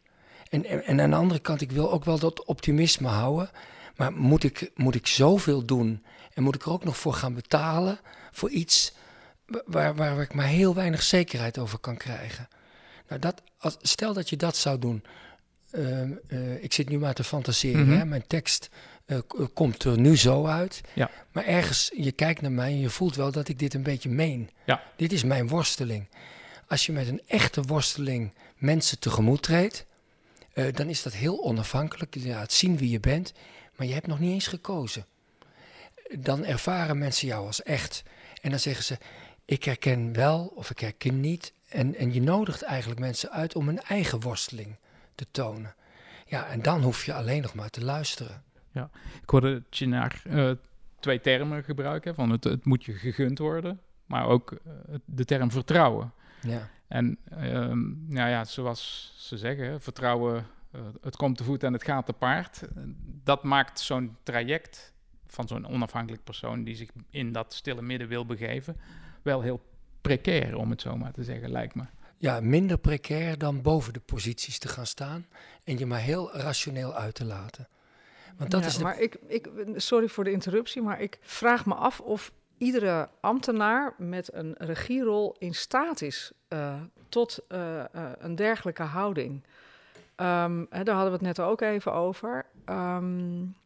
En, 0.50 0.64
en, 0.64 0.84
en, 0.84 1.00
aan 1.00 1.10
de 1.10 1.16
andere 1.16 1.40
kant, 1.40 1.60
ik 1.60 1.72
wil 1.72 1.92
ook 1.92 2.04
wel 2.04 2.18
dat 2.18 2.44
optimisme 2.44 3.08
houden. 3.08 3.50
Maar 3.96 4.12
moet 4.12 4.44
ik, 4.44 4.70
moet 4.74 4.94
ik 4.94 5.06
zoveel 5.06 5.64
doen 5.64 6.04
en 6.34 6.42
moet 6.42 6.54
ik 6.54 6.62
er 6.62 6.70
ook 6.70 6.84
nog 6.84 6.96
voor 6.96 7.14
gaan 7.14 7.34
betalen 7.34 7.98
voor 8.30 8.50
iets 8.50 8.92
waar, 9.64 9.94
waar 9.94 10.20
ik 10.20 10.34
maar 10.34 10.46
heel 10.46 10.74
weinig 10.74 11.02
zekerheid 11.02 11.58
over 11.58 11.78
kan 11.78 11.96
krijgen? 11.96 12.48
Nou, 13.08 13.20
dat, 13.20 13.42
als, 13.58 13.76
stel 13.80 14.12
dat 14.12 14.28
je 14.28 14.36
dat 14.36 14.56
zou 14.56 14.78
doen. 14.78 15.04
Uh, 15.72 16.02
uh, 16.28 16.62
ik 16.62 16.72
zit 16.72 16.88
nu 16.88 16.98
maar 16.98 17.14
te 17.14 17.24
fantaseren. 17.24 17.80
Mm 17.80 17.88
-hmm. 17.88 17.98
hè? 17.98 18.04
Mijn 18.04 18.26
tekst 18.26 18.68
uh, 19.08 19.18
komt 19.54 19.84
er 19.84 19.98
nu 19.98 20.16
zo 20.16 20.46
uit. 20.46 20.80
Ja. 20.94 21.10
Maar 21.32 21.44
ergens, 21.44 21.90
je 21.96 22.12
kijkt 22.12 22.40
naar 22.40 22.52
mij 22.52 22.70
en 22.70 22.80
je 22.80 22.90
voelt 22.90 23.16
wel 23.16 23.32
dat 23.32 23.48
ik 23.48 23.58
dit 23.58 23.74
een 23.74 23.82
beetje 23.82 24.08
meen. 24.08 24.50
Ja. 24.66 24.82
Dit 24.96 25.12
is 25.12 25.24
mijn 25.24 25.48
worsteling. 25.48 26.08
Als 26.68 26.86
je 26.86 26.92
met 26.92 27.08
een 27.08 27.22
echte 27.26 27.62
worsteling 27.62 28.32
mensen 28.56 28.98
tegemoet 28.98 29.42
treedt, 29.42 29.86
dan 30.72 30.88
is 30.88 31.02
dat 31.02 31.12
heel 31.12 31.44
onafhankelijk. 31.44 32.14
Je 32.14 32.28
laat 32.28 32.52
zien 32.52 32.76
wie 32.76 32.90
je 32.90 33.00
bent 33.00 33.32
maar 33.78 33.86
je 33.86 33.94
hebt 33.94 34.06
nog 34.06 34.18
niet 34.18 34.32
eens 34.32 34.46
gekozen. 34.46 35.06
Dan 36.10 36.44
ervaren 36.44 36.98
mensen 36.98 37.28
jou 37.28 37.46
als 37.46 37.62
echt. 37.62 38.02
En 38.42 38.50
dan 38.50 38.58
zeggen 38.58 38.84
ze, 38.84 38.98
ik 39.44 39.64
herken 39.64 40.12
wel 40.12 40.52
of 40.54 40.70
ik 40.70 40.78
herken 40.78 41.20
niet. 41.20 41.52
En, 41.68 41.94
en 41.94 42.12
je 42.12 42.22
nodigt 42.22 42.62
eigenlijk 42.62 43.00
mensen 43.00 43.30
uit 43.30 43.54
om 43.54 43.68
een 43.68 43.82
eigen 43.82 44.20
worsteling 44.20 44.76
te 45.14 45.26
tonen. 45.30 45.74
Ja, 46.26 46.46
en 46.46 46.62
dan 46.62 46.82
hoef 46.82 47.04
je 47.04 47.14
alleen 47.14 47.42
nog 47.42 47.54
maar 47.54 47.70
te 47.70 47.84
luisteren. 47.84 48.42
Ja, 48.78 48.90
ik 49.22 49.30
hoorde 49.30 49.62
Chinar 49.70 50.22
uh, 50.26 50.50
twee 51.00 51.20
termen 51.20 51.64
gebruiken. 51.64 52.14
Van 52.14 52.30
het, 52.30 52.44
het 52.44 52.64
moet 52.64 52.84
je 52.84 52.92
gegund 52.92 53.38
worden, 53.38 53.80
maar 54.06 54.26
ook 54.26 54.52
uh, 54.52 54.94
de 55.04 55.24
term 55.24 55.50
vertrouwen. 55.50 56.12
Ja. 56.40 56.68
En 56.88 57.18
um, 57.42 58.04
nou 58.08 58.30
ja, 58.30 58.44
zoals 58.44 59.14
ze 59.16 59.38
zeggen, 59.38 59.80
vertrouwen 59.80 60.46
uh, 60.74 60.80
het 61.00 61.16
komt 61.16 61.36
te 61.36 61.44
voet 61.44 61.62
en 61.62 61.72
het 61.72 61.84
gaat 61.84 62.06
te 62.06 62.12
paard. 62.12 62.62
Dat 63.24 63.42
maakt 63.42 63.80
zo'n 63.80 64.16
traject 64.22 64.92
van 65.26 65.48
zo'n 65.48 65.66
onafhankelijk 65.66 66.24
persoon 66.24 66.64
die 66.64 66.76
zich 66.76 66.90
in 67.10 67.32
dat 67.32 67.54
stille 67.54 67.82
midden 67.82 68.08
wil 68.08 68.26
begeven, 68.26 68.76
wel 69.22 69.40
heel 69.40 69.62
precair, 70.00 70.56
om 70.56 70.70
het 70.70 70.80
zo 70.80 70.96
maar 70.96 71.12
te 71.12 71.24
zeggen, 71.24 71.50
lijkt 71.50 71.74
me. 71.74 71.84
Ja, 72.16 72.40
minder 72.40 72.78
precair 72.78 73.38
dan 73.38 73.62
boven 73.62 73.92
de 73.92 74.00
posities 74.00 74.58
te 74.58 74.68
gaan 74.68 74.86
staan 74.86 75.26
en 75.64 75.78
je 75.78 75.86
maar 75.86 76.00
heel 76.00 76.36
rationeel 76.36 76.94
uit 76.94 77.14
te 77.14 77.24
laten. 77.24 77.68
Want 78.38 78.50
dat 78.50 78.60
ja, 78.60 78.66
is 78.66 78.76
de... 78.76 78.82
Maar 78.82 79.00
ik, 79.00 79.14
ik, 79.26 79.48
sorry 79.76 80.08
voor 80.08 80.24
de 80.24 80.30
interruptie, 80.30 80.82
maar 80.82 81.00
ik 81.00 81.18
vraag 81.20 81.66
me 81.66 81.74
af 81.74 82.00
of 82.00 82.32
iedere 82.58 83.08
ambtenaar 83.20 83.94
met 83.96 84.32
een 84.32 84.54
regierol 84.58 85.36
in 85.38 85.54
staat 85.54 86.02
is 86.02 86.32
uh, 86.48 86.74
tot 87.08 87.38
uh, 87.48 87.84
uh, 87.94 88.10
een 88.18 88.34
dergelijke 88.34 88.82
houding. 88.82 89.44
Um, 90.16 90.66
hè, 90.70 90.82
daar 90.84 90.94
hadden 90.94 91.12
we 91.12 91.26
het 91.26 91.36
net 91.36 91.40
ook 91.40 91.60
even 91.60 91.92
over. 91.92 92.46
Um, 92.66 93.56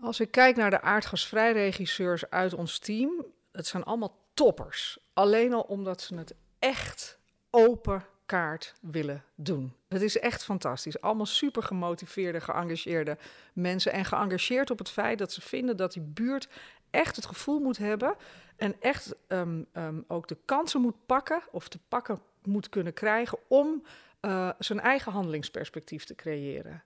als 0.00 0.20
ik 0.20 0.30
kijk 0.30 0.56
naar 0.56 0.70
de 0.70 0.80
aardgasvrijregisseurs 0.80 2.30
uit 2.30 2.54
ons 2.54 2.78
team, 2.78 3.24
het 3.52 3.66
zijn 3.66 3.84
allemaal 3.84 4.18
toppers. 4.34 4.98
Alleen 5.12 5.54
al 5.54 5.60
omdat 5.60 6.00
ze 6.00 6.14
het 6.14 6.34
echt 6.58 7.18
open 7.50 8.04
kaart 8.26 8.74
willen 8.80 9.24
doen. 9.34 9.74
Het 9.88 10.02
is 10.02 10.18
echt 10.18 10.44
fantastisch. 10.44 11.00
Allemaal 11.00 11.26
super 11.26 11.62
gemotiveerde, 11.62 12.40
geëngageerde 12.40 13.18
mensen. 13.52 13.92
En 13.92 14.04
geëngageerd 14.04 14.70
op 14.70 14.78
het 14.78 14.90
feit 14.90 15.18
dat 15.18 15.32
ze 15.32 15.40
vinden 15.40 15.76
dat 15.76 15.92
die 15.92 16.02
buurt 16.02 16.48
echt 16.90 17.16
het 17.16 17.26
gevoel 17.26 17.60
moet 17.60 17.78
hebben. 17.78 18.14
En 18.56 18.80
echt 18.80 19.14
um, 19.28 19.66
um, 19.72 20.04
ook 20.08 20.28
de 20.28 20.36
kansen 20.44 20.80
moet 20.80 21.06
pakken, 21.06 21.42
of 21.50 21.68
te 21.68 21.78
pakken 21.88 22.20
moet 22.42 22.68
kunnen 22.68 22.92
krijgen 22.92 23.38
om 23.48 23.82
uh, 24.20 24.50
zijn 24.58 24.80
eigen 24.80 25.12
handelingsperspectief 25.12 26.04
te 26.04 26.14
creëren. 26.14 26.82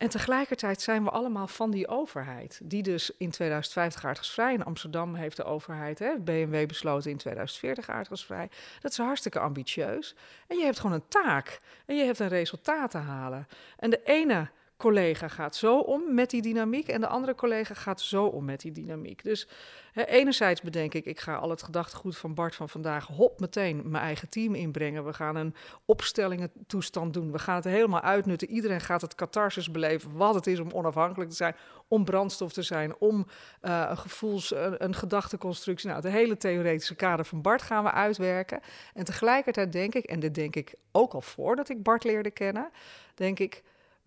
En 0.00 0.08
tegelijkertijd 0.08 0.82
zijn 0.82 1.04
we 1.04 1.10
allemaal 1.10 1.46
van 1.46 1.70
die 1.70 1.88
overheid, 1.88 2.60
die 2.62 2.82
dus 2.82 3.10
in 3.18 3.30
2050 3.30 4.04
aardgasvrij 4.04 4.52
in 4.52 4.64
Amsterdam 4.64 5.14
heeft 5.14 5.36
de 5.36 5.44
overheid, 5.44 5.98
hè, 5.98 6.18
BMW 6.18 6.66
besloten 6.66 7.10
in 7.10 7.16
2040 7.16 7.88
aardgasvrij. 7.88 8.48
Dat 8.80 8.90
is 8.90 8.96
hartstikke 8.96 9.38
ambitieus. 9.38 10.14
En 10.46 10.56
je 10.56 10.64
hebt 10.64 10.80
gewoon 10.80 10.96
een 10.96 11.08
taak 11.08 11.60
en 11.86 11.96
je 11.96 12.04
hebt 12.04 12.18
een 12.18 12.28
resultaat 12.28 12.90
te 12.90 12.98
halen. 12.98 13.48
En 13.78 13.90
de 13.90 14.00
ene 14.04 14.48
collega 14.80 15.28
gaat 15.28 15.56
zo 15.56 15.78
om 15.78 16.14
met 16.14 16.30
die 16.30 16.42
dynamiek 16.42 16.88
en 16.88 17.00
de 17.00 17.06
andere 17.06 17.34
collega 17.34 17.74
gaat 17.74 18.00
zo 18.00 18.24
om 18.24 18.44
met 18.44 18.60
die 18.60 18.72
dynamiek. 18.72 19.24
Dus 19.24 19.48
hè, 19.92 20.04
enerzijds 20.04 20.60
bedenk 20.60 20.94
ik, 20.94 21.04
ik 21.04 21.20
ga 21.20 21.36
al 21.36 21.50
het 21.50 21.62
gedachtegoed 21.62 22.16
van 22.16 22.34
Bart 22.34 22.54
van 22.54 22.68
vandaag 22.68 23.06
hop 23.06 23.40
meteen 23.40 23.90
mijn 23.90 24.04
eigen 24.04 24.28
team 24.28 24.54
inbrengen. 24.54 25.04
We 25.04 25.12
gaan 25.12 25.36
een 25.36 25.54
opstellingen 25.84 26.52
toestand 26.66 27.14
doen. 27.14 27.32
We 27.32 27.38
gaan 27.38 27.54
het 27.54 27.64
helemaal 27.64 28.00
uitnutten. 28.00 28.50
Iedereen 28.50 28.80
gaat 28.80 29.00
het 29.00 29.14
catharsis 29.14 29.70
beleven 29.70 30.16
wat 30.16 30.34
het 30.34 30.46
is 30.46 30.60
om 30.60 30.70
onafhankelijk 30.70 31.30
te 31.30 31.36
zijn, 31.36 31.56
om 31.88 32.04
brandstof 32.04 32.52
te 32.52 32.62
zijn, 32.62 32.96
om 32.98 33.26
uh, 33.62 33.86
een 33.88 33.98
gevoels, 33.98 34.54
een, 34.54 34.84
een 34.84 34.94
gedachteconstructie. 34.94 35.88
Nou, 35.88 36.00
de 36.00 36.10
hele 36.10 36.36
theoretische 36.36 36.94
kader 36.94 37.24
van 37.24 37.42
Bart 37.42 37.62
gaan 37.62 37.84
we 37.84 37.90
uitwerken. 37.90 38.60
En 38.94 39.04
tegelijkertijd 39.04 39.72
denk 39.72 39.94
ik, 39.94 40.04
en 40.04 40.20
dit 40.20 40.34
denk 40.34 40.56
ik 40.56 40.74
ook 40.92 41.12
al 41.12 41.22
voordat 41.22 41.68
ik 41.68 41.82
Bart 41.82 42.04
leerde 42.04 42.30
kennen, 42.30 42.70
denk 43.14 43.38
ik 43.38 43.62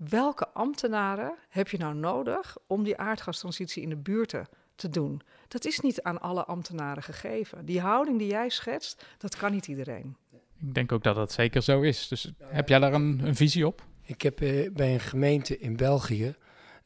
welke 0.10 0.48
ambtenaren 0.48 1.36
heb 1.50 1.70
je 1.70 1.78
nou 1.78 1.96
nodig 1.96 2.58
om 2.68 2.84
die 2.84 2.98
aardgastransitie 2.98 3.84
in 3.84 3.90
de 3.90 3.96
buurten 3.96 4.48
te 4.76 4.90
doen? 4.90 5.22
Dat 5.48 5.66
is 5.66 5.80
niet 5.80 6.02
aan 6.02 6.22
alle 6.22 6.46
ambtenaren 6.46 7.04
gegeven. 7.04 7.66
Die 7.66 7.80
houding 7.80 8.20
die 8.20 8.28
jij 8.28 8.50
schetst, 8.50 9.06
dat 9.18 9.36
kan 9.36 9.52
niet 9.52 9.68
iedereen. 9.68 10.16
Ik 10.60 10.74
denk 10.74 10.92
ook 10.92 11.04
dat 11.04 11.16
dat 11.16 11.32
zeker 11.32 11.62
zo 11.62 11.82
is. 11.82 12.08
Dus 12.08 12.32
heb 12.40 12.70
jij 12.70 12.80
daar 12.80 12.94
een, 12.94 13.20
een 13.24 13.36
visie 13.36 13.68
op? 13.68 13.84
Ik 14.02 14.22
heb 14.22 14.42
uh, 14.42 14.72
bij 14.72 14.94
een 14.94 15.00
gemeente 15.00 15.58
in 15.58 15.76
België 15.76 16.36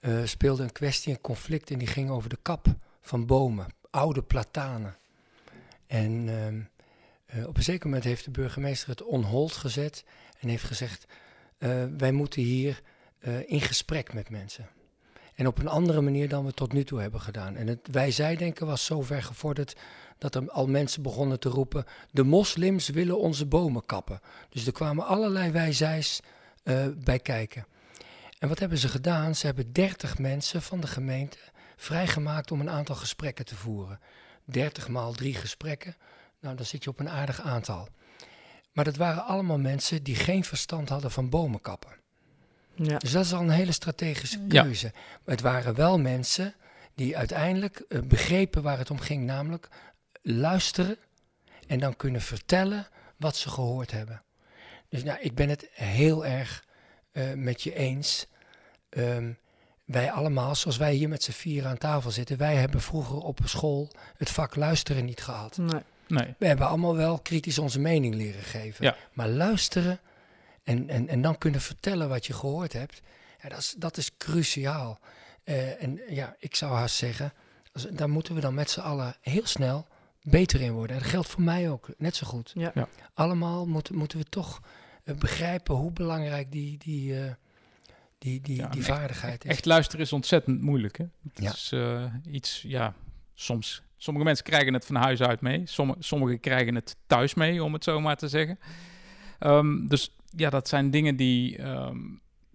uh, 0.02 0.26
speelde 0.26 0.64
een 0.64 0.72
kwestie, 0.72 1.14
een 1.14 1.22
conflict 1.22 1.72
en 1.72 1.78
die 1.78 1.88
ging 1.88 2.10
over 2.10 2.30
de 2.30 2.38
kap 2.42 2.68
van 3.02 3.26
bomen, 3.26 3.68
oude 3.90 4.24
platanen. 4.24 4.98
En 5.88 6.28
uh, 7.36 7.48
op 7.48 7.58
een 7.58 7.64
zeker 7.64 7.86
moment 7.86 8.04
heeft 8.04 8.26
de 8.26 8.32
burgemeester 8.32 8.90
het 8.90 9.04
on 9.04 9.24
hold 9.24 9.52
gezet 9.52 10.06
en 10.40 10.48
heeft 10.48 10.64
gezegd: 10.64 11.06
wij 11.98 12.12
moeten 12.12 12.42
hier 12.42 12.82
in 13.46 13.62
gesprek 13.62 14.14
met 14.14 14.30
mensen. 14.30 14.70
En 15.36 15.48
op 15.48 15.58
een 15.58 15.68
andere 15.68 16.02
manier 16.02 16.30
dan 16.30 16.46
we 16.46 16.54
tot 16.54 16.74
nu 16.74 16.84
toe 16.84 17.02
hebben 17.02 17.22
gedaan. 17.22 17.56
En 17.56 17.68
het 17.68 17.88
wij-zij-denken 17.92 18.66
was 18.66 18.86
zo 18.86 19.02
ver 19.02 19.24
gevorderd 19.24 19.76
dat 20.18 20.36
er 20.36 20.52
al 20.52 20.68
mensen 20.68 21.02
begonnen 21.02 21.40
te 21.40 21.50
roepen: 21.50 21.86
de 22.12 22.24
moslims 22.24 22.90
willen 22.90 23.20
onze 23.20 23.46
bomen 23.46 23.86
kappen. 23.86 24.20
Dus 24.50 24.66
er 24.66 24.72
kwamen 24.72 25.06
allerlei 25.06 25.52
wij-zijs 25.52 26.22
uh, 26.64 26.86
bij 27.04 27.20
kijken. 27.20 27.66
En 28.40 28.48
wat 28.48 28.60
hebben 28.60 28.78
ze 28.78 28.88
gedaan? 28.88 29.36
Ze 29.36 29.46
hebben 29.46 29.74
30 29.74 30.18
mensen 30.18 30.62
van 30.62 30.80
de 30.80 30.88
gemeente 30.88 31.38
vrijgemaakt 31.76 32.52
om 32.52 32.60
een 32.60 32.70
aantal 32.70 32.96
gesprekken 32.96 33.46
te 33.46 33.56
voeren. 33.56 34.00
30 34.44 34.88
maal 34.88 35.12
drie 35.14 35.34
gesprekken, 35.34 35.96
nou 36.40 36.56
dan 36.56 36.66
zit 36.66 36.84
je 36.84 36.90
op 36.90 37.00
een 37.00 37.10
aardig 37.10 37.42
aantal. 37.42 37.88
Maar 38.72 38.86
dat 38.86 38.96
waren 38.96 39.26
allemaal 39.26 39.60
mensen 39.60 40.04
die 40.04 40.16
geen 40.16 40.44
verstand 40.44 40.90
hadden 40.90 41.12
van 41.12 41.30
bomen 41.30 41.62
kappen. 41.62 41.92
Ja. 42.78 42.98
Dus 42.98 43.12
dat 43.12 43.26
is 43.26 43.34
al 43.34 43.42
een 43.42 43.50
hele 43.50 43.72
strategische 43.72 44.40
keuze. 44.48 44.92
Maar 44.94 45.36
het 45.36 45.42
waren 45.42 45.76
wel 45.76 46.00
mensen 46.00 46.54
die 46.96 47.18
uiteindelijk 47.18 47.84
uh, 47.90 48.02
begrepen 48.02 48.64
waar 48.64 48.78
het 48.78 48.92
om 48.92 49.00
ging, 49.00 49.26
namelijk 49.26 49.68
luisteren 50.22 50.98
en 51.68 51.80
dan 51.80 51.96
kunnen 51.96 52.22
vertellen 52.22 52.88
wat 53.18 53.36
ze 53.36 53.50
gehoord 53.50 53.92
hebben. 53.92 54.22
Dus 54.90 55.04
nou, 55.04 55.20
ik 55.22 55.36
ben 55.36 55.50
het 55.50 55.70
heel 55.74 56.26
erg 56.26 56.64
uh, 57.12 57.34
met 57.34 57.64
je 57.64 57.76
eens. 57.76 58.28
Um, 58.90 59.38
wij 59.86 60.12
allemaal, 60.12 60.56
zoals 60.56 60.78
wij 60.78 60.94
hier 60.94 61.10
met 61.10 61.24
z'n 61.24 61.32
vier 61.32 61.66
aan 61.66 61.78
tafel 61.78 62.12
zitten, 62.12 62.38
wij 62.38 62.56
hebben 62.56 62.82
vroeger 62.82 63.18
op 63.18 63.40
school 63.44 63.92
het 64.18 64.30
vak 64.30 64.56
luisteren 64.56 65.06
niet 65.06 65.22
gehad. 65.22 65.58
Nee. 65.58 65.82
nee. 66.08 66.36
We 66.38 66.48
hebben 66.48 66.68
allemaal 66.68 66.96
wel 66.96 67.20
kritisch 67.20 67.60
onze 67.60 67.80
mening 67.80 68.16
leren 68.16 68.44
geven. 68.44 68.86
Ja. 68.86 68.96
Maar 69.14 69.30
luisteren 69.30 70.00
en, 70.68 70.90
en, 70.90 71.08
en 71.08 71.22
dan 71.22 71.38
kunnen 71.38 71.62
vertellen 71.62 72.10
wat 72.10 72.26
je 72.26 72.34
gehoord 72.34 72.74
hebt, 72.74 73.02
ja, 73.42 73.50
dat, 73.50 73.58
is, 73.58 73.76
dat 73.78 73.98
is 73.98 74.18
cruciaal. 74.18 75.00
Uh, 75.46 75.84
en 75.84 76.02
ja, 76.10 76.36
ik 76.40 76.56
zou 76.56 76.74
haast 76.74 76.96
zeggen, 76.96 77.34
daar 77.92 78.10
moeten 78.10 78.36
we 78.36 78.42
dan 78.42 78.54
met 78.54 78.70
z'n 78.70 78.80
allen 78.80 79.16
heel 79.22 79.46
snel 79.46 79.88
beter 80.22 80.62
in 80.62 80.72
worden. 80.72 80.96
En 80.96 81.02
dat 81.02 81.12
geldt 81.12 81.28
voor 81.28 81.42
mij 81.42 81.70
ook 81.70 81.90
net 81.98 82.16
zo 82.16 82.28
goed. 82.28 82.52
Ja. 82.54 82.72
ja. 82.74 82.88
Allemaal 83.14 83.66
moeten, 83.66 83.96
moeten 83.96 84.18
we 84.18 84.24
toch 84.24 84.62
uh, 85.04 85.16
begrijpen 85.16 85.76
hoe 85.76 85.92
belangrijk 85.92 86.52
die, 86.52 86.78
die, 86.78 87.14
uh, 87.14 87.32
die, 88.18 88.42
die, 88.42 88.68
die 88.68 88.84
vaardigheid 88.84 89.44
is. 89.46 89.52
Echt 89.52 89.66
luisteren 89.66 90.06
is 90.06 90.14
ontzettend 90.14 90.62
moeilijk. 90.62 90.98
Hè? 90.98 91.06
Het 91.34 91.44
ja. 91.44 91.52
is 91.52 91.74
iets, 92.32 92.62
ja, 92.62 92.94
soms. 93.34 93.82
Sommige 93.98 94.26
mensen 94.26 94.46
krijgen 94.46 94.74
het 94.74 94.86
van 94.86 94.96
huis 94.96 95.22
uit 95.22 95.42
mee. 95.42 95.62
Sommige, 95.66 96.04
sommigen 96.04 96.40
krijgen 96.40 96.76
het 96.76 96.96
thuis 97.08 97.34
mee, 97.34 97.64
om 97.64 97.74
het 97.74 97.84
zo 97.84 98.00
maar 98.00 98.18
te 98.18 98.28
zeggen. 98.28 98.60
Um, 99.40 99.88
dus 99.88 100.17
ja, 100.36 100.50
dat 100.50 100.68
zijn 100.68 100.92
dingen 100.92 101.16
die, 101.16 101.58
ehm, 101.58 101.98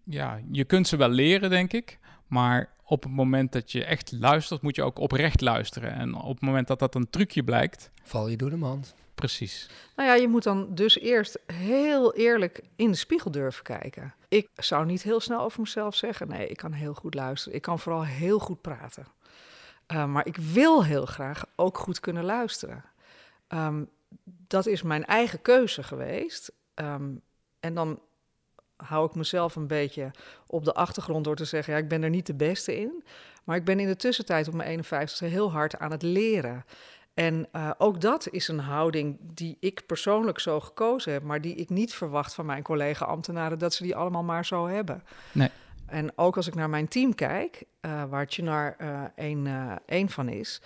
ja, 0.05 0.41
je 0.51 0.65
kunt 0.65 0.89
ze 0.89 0.97
wel 0.97 1.09
leren, 1.09 1.51
denk 1.51 1.73
ik. 1.73 1.99
Maar 2.27 2.73
op 2.85 3.03
het 3.03 3.13
moment 3.13 3.53
dat 3.53 3.73
je 3.73 3.85
echt 3.85 4.13
luistert, 4.13 4.63
moet 4.63 4.77
je 4.77 4.83
ook 4.83 4.99
oprecht 4.99 5.41
luisteren. 5.41 5.93
En 5.93 6.15
op 6.15 6.35
het 6.35 6.43
moment 6.43 6.67
dat 6.67 6.79
dat 6.79 6.95
een 6.95 7.11
trucje 7.11 7.43
blijkt... 7.43 7.91
Val 8.03 8.29
je 8.29 8.37
door 8.37 8.51
de 8.51 8.57
mand. 8.57 8.95
Precies. 9.15 9.71
Nou 9.97 10.09
ja, 10.09 10.15
je 10.15 10.29
moet 10.29 10.43
dan 10.43 10.75
dus 10.75 10.99
eerst 10.99 11.39
heel 11.47 12.15
eerlijk 12.15 12.63
in 12.77 12.91
de 12.91 12.97
spiegel 12.97 13.31
durven 13.31 13.65
kijken. 13.65 14.15
Ik 14.29 14.49
zou 14.55 14.87
niet 14.87 15.03
heel 15.03 15.21
snel 15.21 15.41
over 15.41 15.61
mezelf 15.61 15.95
zeggen, 15.95 16.29
nee, 16.29 16.49
ik 16.49 16.57
kan 16.57 16.73
heel 16.73 16.95
goed 16.95 17.15
luisteren. 17.15 17.57
Ik 17.57 17.63
kan 17.63 17.79
vooral 17.79 18.05
heel 18.05 18.39
goed 18.39 18.61
praten. 18.61 19.07
Uh, 19.93 20.07
maar 20.07 20.27
ik 20.27 20.37
wil 20.37 20.85
heel 20.85 21.07
graag 21.07 21.45
ook 21.57 21.79
goed 21.79 22.01
kunnen 22.01 22.25
luisteren. 22.25 22.85
Um, 23.49 23.89
dat 24.25 24.67
is 24.67 24.83
mijn 24.83 25.05
eigen 25.05 25.43
keuze 25.43 25.83
geweest. 25.83 26.53
Um, 26.75 27.23
en 27.63 27.75
dan 27.75 28.01
hou 28.77 29.07
ik 29.07 29.15
mezelf 29.15 29.57
een 29.57 29.67
beetje 29.67 30.11
op 30.47 30.65
de 30.65 30.75
achtergrond 30.75 31.25
door 31.25 31.37
te 31.37 31.45
zeggen: 31.45 31.73
ja, 31.73 31.79
ik 31.79 31.89
ben 31.89 32.03
er 32.03 32.11
niet 32.11 32.27
de 32.27 32.35
beste 32.35 32.79
in. 32.79 33.05
Maar 33.45 33.57
ik 33.57 33.65
ben 33.65 33.81
in 33.81 33.87
de 33.87 33.97
tussentijd 33.97 34.49
op 34.49 34.55
mijn 34.55 34.69
51 34.69 35.31
heel 35.31 35.53
hard 35.53 35.79
aan 35.79 35.91
het 35.91 36.03
leren. 36.03 36.65
En 37.15 37.49
uh, 37.53 37.71
ook 37.79 38.01
dat 38.01 38.29
is 38.31 38.49
een 38.49 38.59
houding 38.59 39.19
die 39.21 39.57
ik 39.61 39.87
persoonlijk 39.87 40.39
zo 40.39 40.61
gekozen 40.61 41.13
heb, 41.13 41.23
maar 41.23 41.41
die 41.41 41.55
ik 41.55 41.69
niet 41.69 41.95
verwacht 41.95 42.35
van 42.35 42.47
mijn 42.47 42.63
collega-ambtenaren 42.63 43.59
dat 43.59 43.75
ze 43.75 43.83
die 43.83 43.97
allemaal 43.97 44.23
maar 44.23 44.47
zo 44.47 44.67
hebben. 44.67 45.03
Nee. 45.33 45.51
En 45.87 46.19
ook 46.19 46.37
als 46.37 46.47
ik 46.47 46.55
naar 46.55 46.71
mijn 46.71 46.89
team 46.89 47.15
kijk, 47.15 47.65
uh, 47.81 48.05
waar 48.05 48.27
Chinar 48.29 48.77
uh, 48.81 49.03
één, 49.15 49.47
één 49.87 50.09
van 50.09 50.29
is. 50.29 50.61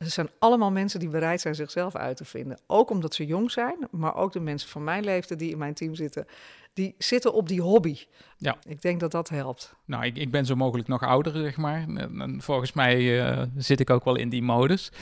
Er 0.00 0.10
zijn 0.10 0.30
allemaal 0.38 0.70
mensen 0.70 1.00
die 1.00 1.08
bereid 1.08 1.40
zijn 1.40 1.54
zichzelf 1.54 1.96
uit 1.96 2.16
te 2.16 2.24
vinden. 2.24 2.58
Ook 2.66 2.90
omdat 2.90 3.14
ze 3.14 3.26
jong 3.26 3.50
zijn, 3.50 3.76
maar 3.90 4.14
ook 4.14 4.32
de 4.32 4.40
mensen 4.40 4.68
van 4.68 4.84
mijn 4.84 5.04
leeftijd 5.04 5.38
die 5.38 5.50
in 5.50 5.58
mijn 5.58 5.74
team 5.74 5.94
zitten, 5.94 6.26
die 6.72 6.94
zitten 6.98 7.32
op 7.32 7.48
die 7.48 7.60
hobby. 7.60 7.98
Ja. 8.36 8.56
Ik 8.66 8.82
denk 8.82 9.00
dat 9.00 9.10
dat 9.10 9.28
helpt. 9.28 9.74
Nou, 9.84 10.04
ik, 10.04 10.16
ik 10.16 10.30
ben 10.30 10.46
zo 10.46 10.56
mogelijk 10.56 10.88
nog 10.88 11.02
ouder, 11.02 11.32
zeg 11.32 11.56
maar. 11.56 11.88
En 11.88 12.42
volgens 12.42 12.72
mij 12.72 13.00
uh, 13.00 13.42
zit 13.56 13.80
ik 13.80 13.90
ook 13.90 14.04
wel 14.04 14.16
in 14.16 14.28
die 14.28 14.42
modus. 14.42 14.92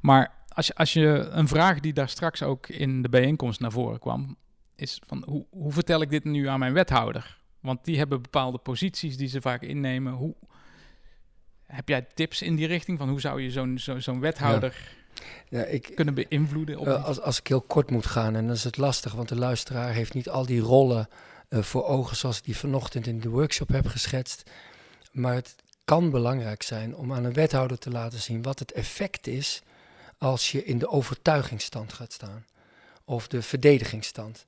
Maar 0.00 0.32
als 0.48 0.66
je, 0.66 0.74
als 0.74 0.92
je 0.92 1.06
een 1.30 1.48
vraag 1.48 1.80
die 1.80 1.92
daar 1.92 2.08
straks 2.08 2.42
ook 2.42 2.68
in 2.68 3.02
de 3.02 3.08
bijeenkomst 3.08 3.60
naar 3.60 3.72
voren 3.72 3.98
kwam, 3.98 4.36
is 4.76 5.00
van 5.06 5.22
hoe, 5.26 5.46
hoe 5.50 5.72
vertel 5.72 6.00
ik 6.00 6.10
dit 6.10 6.24
nu 6.24 6.48
aan 6.48 6.58
mijn 6.58 6.72
wethouder? 6.72 7.40
Want 7.60 7.84
die 7.84 7.98
hebben 7.98 8.22
bepaalde 8.22 8.58
posities 8.58 9.16
die 9.16 9.28
ze 9.28 9.40
vaak 9.40 9.62
innemen. 9.62 10.12
Hoe, 10.12 10.34
heb 11.74 11.88
jij 11.88 12.06
tips 12.14 12.42
in 12.42 12.56
die 12.56 12.66
richting 12.66 12.98
van 12.98 13.08
hoe 13.08 13.20
zou 13.20 13.42
je 13.42 13.50
zo'n 13.50 13.78
zo'n 13.98 14.20
wethouder 14.20 14.94
ja. 15.48 15.64
ik, 15.64 15.92
kunnen 15.94 16.14
beïnvloeden? 16.14 16.78
Op 16.78 16.86
uh, 16.86 17.04
als, 17.04 17.20
als 17.20 17.38
ik 17.38 17.46
heel 17.46 17.60
kort 17.60 17.90
moet 17.90 18.06
gaan, 18.06 18.36
en 18.36 18.46
dan 18.46 18.54
is 18.54 18.64
het 18.64 18.76
lastig, 18.76 19.12
want 19.12 19.28
de 19.28 19.36
luisteraar 19.36 19.92
heeft 19.92 20.14
niet 20.14 20.28
al 20.28 20.46
die 20.46 20.60
rollen 20.60 21.08
uh, 21.48 21.62
voor 21.62 21.84
ogen 21.84 22.16
zoals 22.16 22.38
ik 22.38 22.44
die 22.44 22.56
vanochtend 22.56 23.06
in 23.06 23.20
de 23.20 23.28
workshop 23.28 23.68
heb 23.68 23.86
geschetst. 23.86 24.50
Maar 25.12 25.34
het 25.34 25.54
kan 25.84 26.10
belangrijk 26.10 26.62
zijn 26.62 26.96
om 26.96 27.12
aan 27.12 27.24
een 27.24 27.32
wethouder 27.32 27.78
te 27.78 27.90
laten 27.90 28.20
zien 28.20 28.42
wat 28.42 28.58
het 28.58 28.72
effect 28.72 29.26
is 29.26 29.62
als 30.18 30.52
je 30.52 30.64
in 30.64 30.78
de 30.78 30.88
overtuigingsstand 30.88 31.92
gaat 31.92 32.12
staan 32.12 32.44
of 33.04 33.28
de 33.28 33.42
verdedigingsstand. 33.42 34.46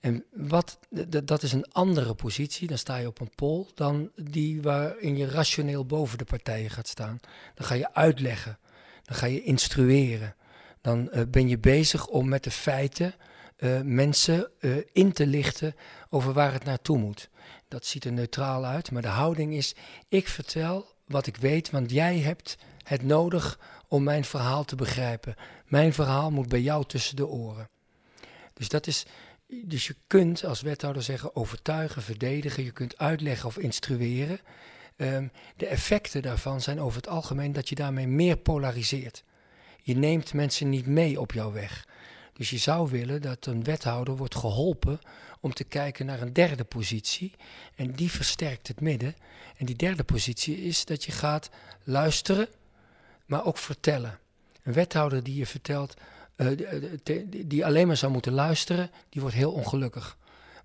En 0.00 0.24
wat, 0.32 0.78
dat 1.24 1.42
is 1.42 1.52
een 1.52 1.72
andere 1.72 2.14
positie, 2.14 2.68
dan 2.68 2.78
sta 2.78 2.96
je 2.96 3.06
op 3.06 3.20
een 3.20 3.34
pol, 3.34 3.68
dan 3.74 4.10
die 4.14 4.62
waarin 4.62 5.16
je 5.16 5.28
rationeel 5.28 5.86
boven 5.86 6.18
de 6.18 6.24
partijen 6.24 6.70
gaat 6.70 6.88
staan. 6.88 7.20
Dan 7.54 7.66
ga 7.66 7.74
je 7.74 7.94
uitleggen, 7.94 8.58
dan 9.02 9.16
ga 9.16 9.26
je 9.26 9.42
instrueren. 9.42 10.34
Dan 10.80 11.10
uh, 11.12 11.22
ben 11.28 11.48
je 11.48 11.58
bezig 11.58 12.06
om 12.06 12.28
met 12.28 12.44
de 12.44 12.50
feiten 12.50 13.14
uh, 13.58 13.80
mensen 13.80 14.50
uh, 14.60 14.76
in 14.92 15.12
te 15.12 15.26
lichten 15.26 15.74
over 16.10 16.32
waar 16.32 16.52
het 16.52 16.64
naartoe 16.64 16.98
moet. 16.98 17.28
Dat 17.68 17.86
ziet 17.86 18.04
er 18.04 18.12
neutraal 18.12 18.64
uit, 18.64 18.90
maar 18.90 19.02
de 19.02 19.08
houding 19.08 19.54
is: 19.54 19.74
ik 20.08 20.28
vertel 20.28 20.94
wat 21.06 21.26
ik 21.26 21.36
weet, 21.36 21.70
want 21.70 21.90
jij 21.90 22.18
hebt 22.18 22.58
het 22.82 23.02
nodig 23.02 23.58
om 23.88 24.02
mijn 24.02 24.24
verhaal 24.24 24.64
te 24.64 24.76
begrijpen. 24.76 25.34
Mijn 25.66 25.92
verhaal 25.92 26.30
moet 26.30 26.48
bij 26.48 26.60
jou 26.60 26.84
tussen 26.86 27.16
de 27.16 27.26
oren. 27.26 27.68
Dus 28.52 28.68
dat 28.68 28.86
is 28.86 29.06
dus 29.50 29.86
je 29.86 29.96
kunt 30.06 30.44
als 30.44 30.60
wethouder 30.60 31.02
zeggen 31.02 31.36
overtuigen, 31.36 32.02
verdedigen, 32.02 32.64
je 32.64 32.70
kunt 32.70 32.98
uitleggen 32.98 33.46
of 33.46 33.58
instrueren. 33.58 34.40
Ehm, 34.96 35.28
de 35.56 35.66
effecten 35.66 36.22
daarvan 36.22 36.60
zijn 36.60 36.80
over 36.80 36.96
het 36.96 37.08
algemeen 37.08 37.52
dat 37.52 37.68
je 37.68 37.74
daarmee 37.74 38.06
meer 38.06 38.36
polariseert. 38.36 39.24
Je 39.82 39.96
neemt 39.96 40.34
mensen 40.34 40.68
niet 40.68 40.86
mee 40.86 41.20
op 41.20 41.32
jouw 41.32 41.52
weg. 41.52 41.88
Dus 42.32 42.50
je 42.50 42.58
zou 42.58 42.90
willen 42.90 43.22
dat 43.22 43.46
een 43.46 43.64
wethouder 43.64 44.16
wordt 44.16 44.34
geholpen 44.34 45.00
om 45.40 45.52
te 45.52 45.64
kijken 45.64 46.06
naar 46.06 46.22
een 46.22 46.32
derde 46.32 46.64
positie. 46.64 47.34
En 47.74 47.92
die 47.92 48.10
versterkt 48.10 48.68
het 48.68 48.80
midden. 48.80 49.16
En 49.56 49.66
die 49.66 49.76
derde 49.76 50.04
positie 50.04 50.64
is 50.64 50.84
dat 50.84 51.04
je 51.04 51.12
gaat 51.12 51.50
luisteren, 51.84 52.48
maar 53.26 53.44
ook 53.44 53.58
vertellen. 53.58 54.18
Een 54.62 54.72
wethouder 54.72 55.22
die 55.22 55.34
je 55.34 55.46
vertelt, 55.46 55.94
die 57.46 57.64
alleen 57.64 57.86
maar 57.86 57.96
zou 57.96 58.12
moeten 58.12 58.32
luisteren, 58.32 58.90
die 59.08 59.20
wordt 59.20 59.36
heel 59.36 59.52
ongelukkig. 59.52 60.16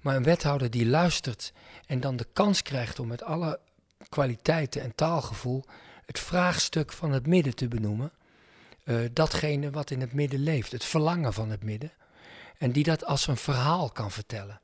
Maar 0.01 0.15
een 0.15 0.23
wethouder 0.23 0.71
die 0.71 0.85
luistert 0.85 1.53
en 1.87 1.99
dan 1.99 2.15
de 2.15 2.27
kans 2.33 2.61
krijgt 2.61 2.99
om 2.99 3.07
met 3.07 3.23
alle 3.23 3.59
kwaliteiten 4.09 4.81
en 4.81 4.95
taalgevoel 4.95 5.63
het 6.05 6.19
vraagstuk 6.19 6.91
van 6.91 7.11
het 7.11 7.27
midden 7.27 7.55
te 7.55 7.67
benoemen, 7.67 8.11
uh, 8.83 8.99
datgene 9.13 9.69
wat 9.69 9.91
in 9.91 10.01
het 10.01 10.13
midden 10.13 10.39
leeft, 10.39 10.71
het 10.71 10.83
verlangen 10.83 11.33
van 11.33 11.49
het 11.49 11.63
midden, 11.63 11.91
en 12.57 12.71
die 12.71 12.83
dat 12.83 13.05
als 13.05 13.27
een 13.27 13.37
verhaal 13.37 13.89
kan 13.89 14.11
vertellen. 14.11 14.59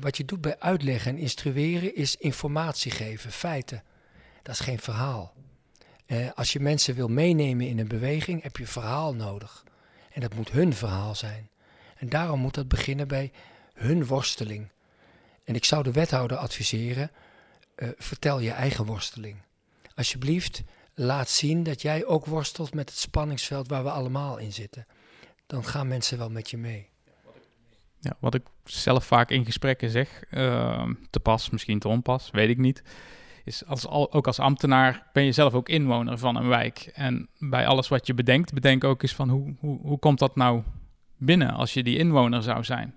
Wat 0.00 0.16
je 0.16 0.24
doet 0.24 0.40
bij 0.40 0.58
uitleggen 0.58 1.10
en 1.10 1.18
instrueren 1.18 1.94
is 1.94 2.16
informatie 2.16 2.90
geven, 2.90 3.32
feiten. 3.32 3.82
Dat 4.42 4.54
is 4.54 4.60
geen 4.60 4.78
verhaal. 4.78 5.34
Uh, 6.06 6.30
als 6.34 6.52
je 6.52 6.60
mensen 6.60 6.94
wil 6.94 7.08
meenemen 7.08 7.68
in 7.68 7.78
een 7.78 7.88
beweging, 7.88 8.42
heb 8.42 8.56
je 8.56 8.66
verhaal 8.66 9.14
nodig. 9.14 9.64
En 10.12 10.20
dat 10.20 10.34
moet 10.34 10.50
hun 10.50 10.74
verhaal 10.74 11.14
zijn. 11.14 11.50
En 11.96 12.08
daarom 12.08 12.40
moet 12.40 12.54
dat 12.54 12.68
beginnen 12.68 13.08
bij 13.08 13.32
hun 13.74 14.06
worsteling. 14.06 14.68
En 15.44 15.54
ik 15.54 15.64
zou 15.64 15.82
de 15.82 15.92
wethouder 15.92 16.36
adviseren: 16.36 17.10
uh, 17.76 17.88
vertel 17.96 18.40
je 18.40 18.50
eigen 18.50 18.84
worsteling. 18.84 19.36
Alsjeblieft, 19.94 20.62
laat 20.94 21.28
zien 21.28 21.62
dat 21.62 21.82
jij 21.82 22.04
ook 22.04 22.26
worstelt 22.26 22.74
met 22.74 22.90
het 22.90 22.98
spanningsveld 22.98 23.68
waar 23.68 23.82
we 23.82 23.90
allemaal 23.90 24.38
in 24.38 24.52
zitten. 24.52 24.86
dan 25.46 25.64
gaan 25.64 25.88
mensen 25.88 26.18
wel 26.18 26.30
met 26.30 26.50
je 26.50 26.56
mee. 26.56 26.88
Ja, 28.00 28.16
wat 28.20 28.34
ik 28.34 28.42
zelf 28.64 29.04
vaak 29.04 29.30
in 29.30 29.44
gesprekken 29.44 29.90
zeg, 29.90 30.24
uh, 30.30 30.90
te 31.10 31.20
pas, 31.20 31.50
misschien 31.50 31.78
te 31.78 31.88
onpas, 31.88 32.30
weet 32.30 32.48
ik 32.48 32.58
niet. 32.58 32.82
Is 33.46 33.66
als, 33.66 33.88
ook 33.88 34.26
als 34.26 34.38
ambtenaar 34.38 35.06
ben 35.12 35.24
je 35.24 35.32
zelf 35.32 35.54
ook 35.54 35.68
inwoner 35.68 36.18
van 36.18 36.36
een 36.36 36.48
wijk. 36.48 36.90
En 36.94 37.28
bij 37.38 37.66
alles 37.66 37.88
wat 37.88 38.06
je 38.06 38.14
bedenkt, 38.14 38.54
bedenk 38.54 38.84
ook 38.84 39.02
eens 39.02 39.14
van 39.14 39.28
hoe, 39.28 39.54
hoe, 39.60 39.78
hoe 39.80 39.98
komt 39.98 40.18
dat 40.18 40.36
nou 40.36 40.62
binnen 41.16 41.50
als 41.50 41.74
je 41.74 41.82
die 41.82 41.98
inwoner 41.98 42.42
zou 42.42 42.64
zijn. 42.64 42.94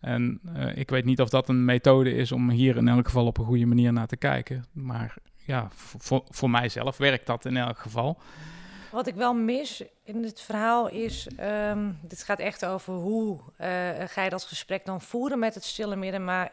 En 0.00 0.40
uh, 0.56 0.76
ik 0.76 0.90
weet 0.90 1.04
niet 1.04 1.20
of 1.20 1.28
dat 1.28 1.48
een 1.48 1.64
methode 1.64 2.14
is 2.14 2.32
om 2.32 2.50
hier 2.50 2.76
in 2.76 2.88
elk 2.88 3.06
geval 3.06 3.26
op 3.26 3.38
een 3.38 3.44
goede 3.44 3.66
manier 3.66 3.92
naar 3.92 4.06
te 4.06 4.16
kijken. 4.16 4.64
Maar 4.72 5.16
ja, 5.44 5.68
voor, 5.76 6.24
voor 6.28 6.50
mijzelf 6.50 6.96
werkt 6.96 7.26
dat 7.26 7.44
in 7.44 7.56
elk 7.56 7.78
geval. 7.78 8.18
Wat 8.92 9.06
ik 9.06 9.14
wel 9.14 9.34
mis 9.34 9.84
in 10.04 10.22
het 10.22 10.40
verhaal 10.40 10.88
is, 10.88 11.28
um, 11.70 11.98
dit 12.02 12.22
gaat 12.22 12.38
echt 12.38 12.64
over 12.64 12.94
hoe 12.94 13.38
uh, 13.60 13.68
ga 14.06 14.22
je 14.22 14.30
dat 14.30 14.44
gesprek 14.44 14.84
dan 14.84 15.00
voeren 15.00 15.38
met 15.38 15.54
het 15.54 15.64
stille 15.64 15.96
midden. 15.96 16.24
Maar 16.24 16.52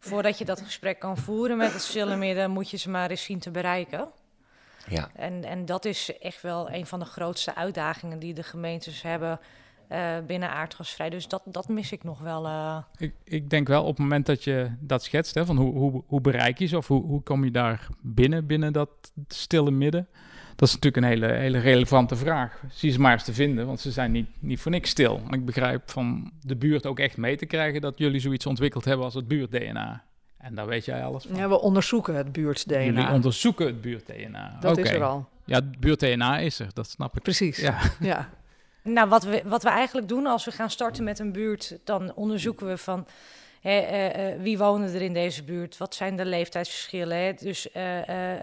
voordat 0.00 0.38
je 0.38 0.44
dat 0.44 0.60
gesprek 0.60 0.98
kan 0.98 1.16
voeren 1.16 1.56
met 1.56 1.72
het 1.72 1.82
stille 1.82 2.16
midden, 2.16 2.50
moet 2.50 2.70
je 2.70 2.76
ze 2.76 2.90
maar 2.90 3.10
eens 3.10 3.22
zien 3.22 3.38
te 3.38 3.50
bereiken. 3.50 4.08
Ja. 4.88 5.10
En, 5.14 5.44
en 5.44 5.64
dat 5.66 5.84
is 5.84 6.18
echt 6.18 6.42
wel 6.42 6.70
een 6.70 6.86
van 6.86 6.98
de 6.98 7.04
grootste 7.04 7.54
uitdagingen 7.54 8.18
die 8.18 8.34
de 8.34 8.42
gemeentes 8.42 9.02
hebben 9.02 9.40
uh, 9.92 10.18
binnen 10.26 10.50
aardgasvrij. 10.50 11.10
Dus 11.10 11.28
dat, 11.28 11.42
dat 11.44 11.68
mis 11.68 11.92
ik 11.92 12.04
nog 12.04 12.18
wel. 12.18 12.46
Uh... 12.46 12.78
Ik, 12.96 13.14
ik 13.24 13.50
denk 13.50 13.68
wel 13.68 13.82
op 13.82 13.88
het 13.88 13.98
moment 13.98 14.26
dat 14.26 14.44
je 14.44 14.70
dat 14.80 15.04
schetst, 15.04 15.34
hè, 15.34 15.46
van 15.46 15.56
hoe, 15.56 15.72
hoe, 15.72 16.02
hoe 16.06 16.20
bereik 16.20 16.58
je 16.58 16.66
ze 16.66 16.76
of 16.76 16.86
hoe, 16.86 17.02
hoe 17.02 17.22
kom 17.22 17.44
je 17.44 17.50
daar 17.50 17.88
binnen, 18.00 18.46
binnen 18.46 18.72
dat 18.72 18.90
stille 19.28 19.70
midden? 19.70 20.08
Dat 20.60 20.68
is 20.68 20.74
natuurlijk 20.74 21.04
een 21.04 21.10
hele, 21.10 21.38
hele 21.38 21.58
relevante 21.58 22.16
vraag. 22.16 22.62
Zie 22.70 22.90
ze 22.90 23.00
maar 23.00 23.12
eens 23.12 23.24
te 23.24 23.32
vinden, 23.32 23.66
want 23.66 23.80
ze 23.80 23.90
zijn 23.90 24.12
niet, 24.12 24.26
niet 24.38 24.60
voor 24.60 24.70
niks 24.70 24.90
stil. 24.90 25.20
En 25.26 25.32
ik 25.32 25.44
begrijp 25.44 25.90
van 25.90 26.30
de 26.42 26.56
buurt 26.56 26.86
ook 26.86 26.98
echt 26.98 27.16
mee 27.16 27.36
te 27.36 27.46
krijgen 27.46 27.80
dat 27.80 27.98
jullie 27.98 28.20
zoiets 28.20 28.46
ontwikkeld 28.46 28.84
hebben 28.84 29.04
als 29.04 29.14
het 29.14 29.28
buurt-DNA. 29.28 30.04
En 30.38 30.54
daar 30.54 30.66
weet 30.66 30.84
jij 30.84 31.04
alles 31.04 31.24
van. 31.24 31.36
Ja, 31.36 31.48
we 31.48 31.60
onderzoeken 31.60 32.14
het 32.14 32.32
buurt-DNA. 32.32 32.80
Jullie 32.80 33.08
onderzoeken 33.08 33.66
het 33.66 33.80
buurt-DNA. 33.80 34.56
Dat 34.60 34.78
is 34.78 34.90
er 34.90 35.04
al. 35.04 35.28
Ja, 35.44 35.54
het 35.54 35.80
buurt-DNA 35.80 36.38
is 36.38 36.58
er, 36.58 36.68
dat 36.72 36.90
snap 36.90 37.16
ik. 37.16 37.22
Precies. 37.22 37.56
Ja. 37.56 37.78
ja. 38.00 38.28
Nou, 38.82 39.08
wat 39.08 39.24
we, 39.24 39.42
wat 39.44 39.62
we 39.62 39.68
eigenlijk 39.68 40.08
doen 40.08 40.26
als 40.26 40.44
we 40.44 40.50
gaan 40.50 40.70
starten 40.70 41.04
met 41.04 41.18
een 41.18 41.32
buurt, 41.32 41.78
dan 41.84 42.14
onderzoeken 42.14 42.66
we 42.66 42.78
van 42.78 43.06
uh, 43.62 44.32
uh, 44.32 44.42
wie 44.42 44.58
wonen 44.58 44.94
er 44.94 45.02
in 45.02 45.14
deze 45.14 45.44
buurt, 45.44 45.76
wat 45.76 45.94
zijn 45.94 46.16
de 46.16 46.24
leeftijdsverschillen, 46.24 47.36
dus 47.36 47.66
uh, 47.66 48.00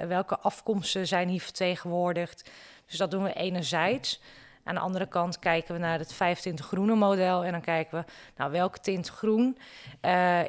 welke 0.07 0.37
afkomsten 0.37 1.07
zijn 1.07 1.29
hier 1.29 1.41
vertegenwoordigd. 1.41 2.49
Dus 2.85 2.97
dat 2.97 3.11
doen 3.11 3.23
we 3.23 3.33
enerzijds. 3.33 4.21
Aan 4.63 4.75
de 4.75 4.81
andere 4.81 5.07
kant 5.07 5.39
kijken 5.39 5.73
we 5.73 5.79
naar 5.79 5.99
het 5.99 6.13
25 6.13 6.65
groene 6.65 6.95
model 6.95 7.43
en 7.43 7.51
dan 7.51 7.61
kijken 7.61 7.99
we, 7.99 8.11
nou, 8.37 8.51
welke 8.51 8.79
tint 8.79 9.07
groen 9.07 9.57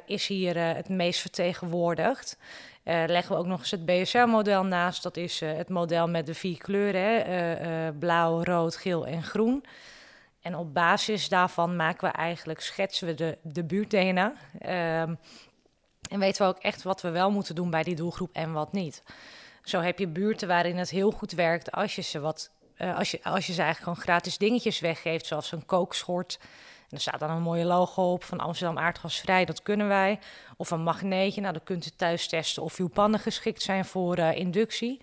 is 0.07 0.27
hier 0.27 0.59
het 0.59 0.89
meest 0.89 1.21
vertegenwoordigd. 1.21 2.39
Uh, 2.85 3.03
leggen 3.07 3.35
we 3.35 3.41
ook 3.41 3.47
nog 3.47 3.59
eens 3.59 3.71
het 3.71 3.87
BSR-model 3.87 4.65
naast. 4.65 5.03
Dat 5.03 5.17
is 5.17 5.41
het 5.41 5.69
model 5.69 6.09
met 6.09 6.27
de 6.27 6.35
vier 6.35 6.59
kleuren: 6.59 7.01
hè? 7.01 7.93
Blauw, 7.93 8.45
rood, 8.45 8.77
geel 8.77 9.07
en 9.07 9.23
groen. 9.23 9.65
En 10.49 10.57
op 10.57 10.75
basis 10.75 11.29
daarvan 11.29 11.77
maken 11.77 12.09
we 12.09 12.15
eigenlijk, 12.15 12.61
schetsen 12.61 13.07
we 13.07 13.15
de, 13.15 13.39
de 13.43 13.65
buurt-DNA. 13.65 14.33
Um, 15.03 15.19
en 16.11 16.19
weten 16.19 16.43
we 16.43 16.49
ook 16.49 16.59
echt 16.59 16.83
wat 16.83 17.01
we 17.01 17.11
wel 17.11 17.31
moeten 17.31 17.55
doen 17.55 17.71
bij 17.71 17.83
die 17.83 17.95
doelgroep 17.95 18.31
en 18.33 18.53
wat 18.53 18.73
niet. 18.73 19.03
Zo 19.63 19.81
heb 19.81 19.99
je 19.99 20.09
buurten 20.09 20.49
waarin 20.49 20.77
het 20.77 20.91
heel 20.91 21.11
goed 21.11 21.33
werkt 21.33 21.73
als 21.73 21.95
je 21.95 22.03
ze 22.03 22.21
wat. 22.21 22.51
als, 22.79 23.11
je, 23.11 23.21
als 23.23 23.47
je 23.47 23.53
ze 23.53 23.63
eigenlijk 23.63 23.79
gewoon 23.79 24.09
gratis 24.09 24.39
dingetjes 24.39 24.81
weggeeft, 24.81 25.27
zoals 25.27 25.53
een 25.53 25.67
kookschort 25.67 26.39
en 26.89 26.97
er 26.97 27.01
staat 27.01 27.21
dan 27.21 27.31
een 27.31 27.43
mooie 27.43 27.65
logo 27.65 28.13
op 28.13 28.25
van 28.25 28.39
Amsterdam 28.39 28.79
aardgasvrij, 28.79 29.45
dat 29.45 29.63
kunnen 29.63 29.89
wij. 29.89 30.19
Of 30.57 30.71
een 30.71 30.83
magneetje, 30.83 31.41
nou 31.41 31.53
dan 31.53 31.65
kunt 31.65 31.87
u 31.87 31.91
thuis 31.91 32.29
testen 32.29 32.63
of 32.63 32.79
uw 32.79 32.89
pannen 32.89 33.21
geschikt 33.21 33.63
zijn 33.63 33.85
voor 33.85 34.19
uh, 34.19 34.37
inductie. 34.37 35.03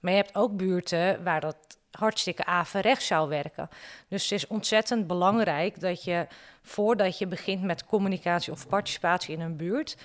Maar 0.00 0.12
je 0.12 0.18
hebt 0.18 0.34
ook 0.34 0.56
buurten 0.56 1.24
waar 1.24 1.40
dat 1.40 1.77
hartstikke 1.98 2.44
averechts 2.44 3.06
zou 3.06 3.28
werken. 3.28 3.68
Dus 4.08 4.22
het 4.22 4.32
is 4.32 4.46
ontzettend 4.46 5.06
belangrijk 5.06 5.80
dat 5.80 6.04
je 6.04 6.26
voordat 6.62 7.18
je 7.18 7.26
begint 7.26 7.62
met 7.62 7.84
communicatie 7.84 8.52
of 8.52 8.68
participatie 8.68 9.34
in 9.34 9.40
een 9.40 9.56
buurt, 9.56 9.96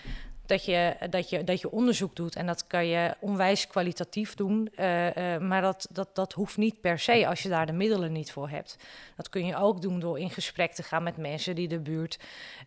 dat 0.45 0.65
je, 0.65 0.95
dat, 1.09 1.29
je, 1.29 1.43
dat 1.43 1.61
je 1.61 1.71
onderzoek 1.71 2.15
doet. 2.15 2.35
En 2.35 2.45
dat 2.45 2.67
kan 2.67 2.87
je 2.87 3.15
onwijs 3.19 3.67
kwalitatief 3.67 4.35
doen. 4.35 4.71
Uh, 4.79 5.15
uh, 5.15 5.37
maar 5.37 5.61
dat, 5.61 5.87
dat, 5.91 6.15
dat 6.15 6.33
hoeft 6.33 6.57
niet 6.57 6.81
per 6.81 6.99
se 6.99 7.27
als 7.27 7.43
je 7.43 7.49
daar 7.49 7.65
de 7.65 7.73
middelen 7.73 8.11
niet 8.11 8.31
voor 8.31 8.49
hebt. 8.49 8.77
Dat 9.15 9.29
kun 9.29 9.45
je 9.45 9.55
ook 9.55 9.81
doen 9.81 9.99
door 9.99 10.19
in 10.19 10.29
gesprek 10.29 10.73
te 10.73 10.83
gaan 10.83 11.03
met 11.03 11.17
mensen 11.17 11.55
die 11.55 11.67
de 11.67 11.79
buurt 11.79 12.19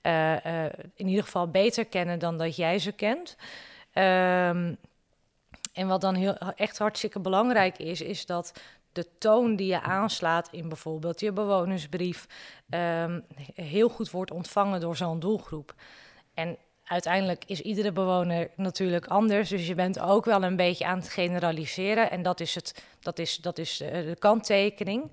uh, 0.02 0.64
in 0.94 1.08
ieder 1.08 1.24
geval 1.24 1.48
beter 1.48 1.84
kennen 1.84 2.18
dan 2.18 2.38
dat 2.38 2.56
jij 2.56 2.78
ze 2.78 2.92
kent. 2.92 3.36
Um, 3.92 4.76
en 5.72 5.86
wat 5.86 6.00
dan 6.00 6.14
heel, 6.14 6.36
echt 6.56 6.78
hartstikke 6.78 7.20
belangrijk 7.20 7.78
is, 7.78 8.00
is 8.00 8.26
dat 8.26 8.52
de 8.96 9.06
toon 9.18 9.56
die 9.56 9.66
je 9.66 9.80
aanslaat 9.80 10.48
in 10.50 10.68
bijvoorbeeld 10.68 11.20
je 11.20 11.32
bewonersbrief 11.32 12.26
um, 12.70 13.24
heel 13.54 13.88
goed 13.88 14.10
wordt 14.10 14.30
ontvangen 14.30 14.80
door 14.80 14.96
zo'n 14.96 15.20
doelgroep. 15.20 15.74
En 16.34 16.56
uiteindelijk 16.84 17.44
is 17.46 17.60
iedere 17.60 17.92
bewoner 17.92 18.50
natuurlijk 18.56 19.06
anders. 19.06 19.48
Dus 19.48 19.66
je 19.66 19.74
bent 19.74 20.00
ook 20.00 20.24
wel 20.24 20.42
een 20.42 20.56
beetje 20.56 20.86
aan 20.86 20.98
het 20.98 21.08
generaliseren. 21.08 22.10
En 22.10 22.22
dat 22.22 22.40
is, 22.40 22.54
het, 22.54 22.84
dat 23.00 23.18
is, 23.18 23.36
dat 23.36 23.58
is 23.58 23.76
de, 23.76 24.04
de 24.06 24.16
kanttekening. 24.18 25.02
Uh, 25.04 25.10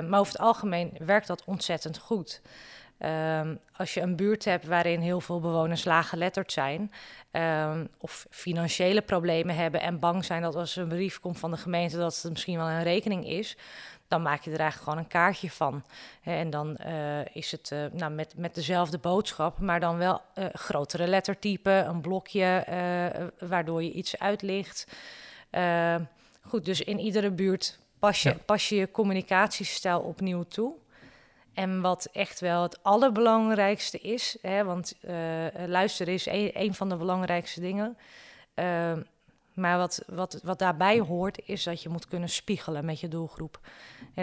maar 0.00 0.20
over 0.20 0.32
het 0.32 0.42
algemeen 0.42 0.92
werkt 0.98 1.26
dat 1.26 1.42
ontzettend 1.44 1.98
goed. 1.98 2.40
Um, 3.04 3.58
als 3.76 3.94
je 3.94 4.00
een 4.00 4.16
buurt 4.16 4.44
hebt 4.44 4.66
waarin 4.66 5.00
heel 5.00 5.20
veel 5.20 5.40
bewoners 5.40 5.84
laaggeletterd 5.84 6.52
zijn, 6.52 6.92
um, 7.32 7.88
of 7.98 8.26
financiële 8.30 9.02
problemen 9.02 9.54
hebben 9.54 9.80
en 9.80 9.98
bang 9.98 10.24
zijn 10.24 10.42
dat 10.42 10.54
als 10.54 10.76
er 10.76 10.82
een 10.82 10.88
brief 10.88 11.20
komt 11.20 11.38
van 11.38 11.50
de 11.50 11.56
gemeente 11.56 11.96
dat 11.96 12.22
het 12.22 12.32
misschien 12.32 12.56
wel 12.56 12.68
een 12.68 12.82
rekening 12.82 13.26
is, 13.26 13.56
dan 14.08 14.22
maak 14.22 14.42
je 14.42 14.50
er 14.50 14.60
eigenlijk 14.60 14.90
gewoon 14.90 15.04
een 15.04 15.10
kaartje 15.10 15.50
van. 15.50 15.84
En 16.22 16.50
dan 16.50 16.76
uh, 16.86 17.36
is 17.36 17.50
het 17.50 17.70
uh, 17.72 17.84
nou, 17.92 18.12
met, 18.12 18.34
met 18.36 18.54
dezelfde 18.54 18.98
boodschap, 18.98 19.58
maar 19.58 19.80
dan 19.80 19.96
wel 19.96 20.22
uh, 20.34 20.44
grotere 20.52 21.06
lettertype, 21.06 21.70
een 21.70 22.00
blokje 22.00 22.64
waardoor 23.38 23.82
je 23.82 23.92
iets 23.92 24.18
uitlicht. 24.18 24.86
goed, 26.42 26.64
dus 26.64 26.80
in 26.80 26.98
iedere 26.98 27.30
buurt 27.30 27.78
pas 27.98 28.22
je, 28.22 28.28
ja. 28.28 28.36
pas 28.44 28.68
je 28.68 28.76
je 28.76 28.90
communicatiestijl 28.90 30.00
opnieuw 30.00 30.42
toe. 30.42 30.74
En 31.58 31.80
wat 31.80 32.08
echt 32.12 32.40
wel 32.40 32.62
het 32.62 32.82
allerbelangrijkste 32.82 33.98
is, 33.98 34.36
hè, 34.42 34.64
want 34.64 34.94
luisteren 35.66 36.14
is 36.14 36.26
een, 36.26 36.74
van 36.74 36.88
de 36.88 36.96
belangrijkste 36.96 37.60
dingen. 37.60 37.96
Maar 39.54 39.78
wat, 39.78 40.02
wat, 40.06 40.40
wat 40.42 40.58
daarbij 40.58 40.98
hoort, 40.98 41.40
is 41.44 41.62
dat 41.62 41.82
je 41.82 41.88
moet 41.88 42.06
kunnen 42.06 42.28
spiegelen 42.28 42.84
met 42.84 43.00
je 43.00 43.08
doelgroep. 43.08 43.60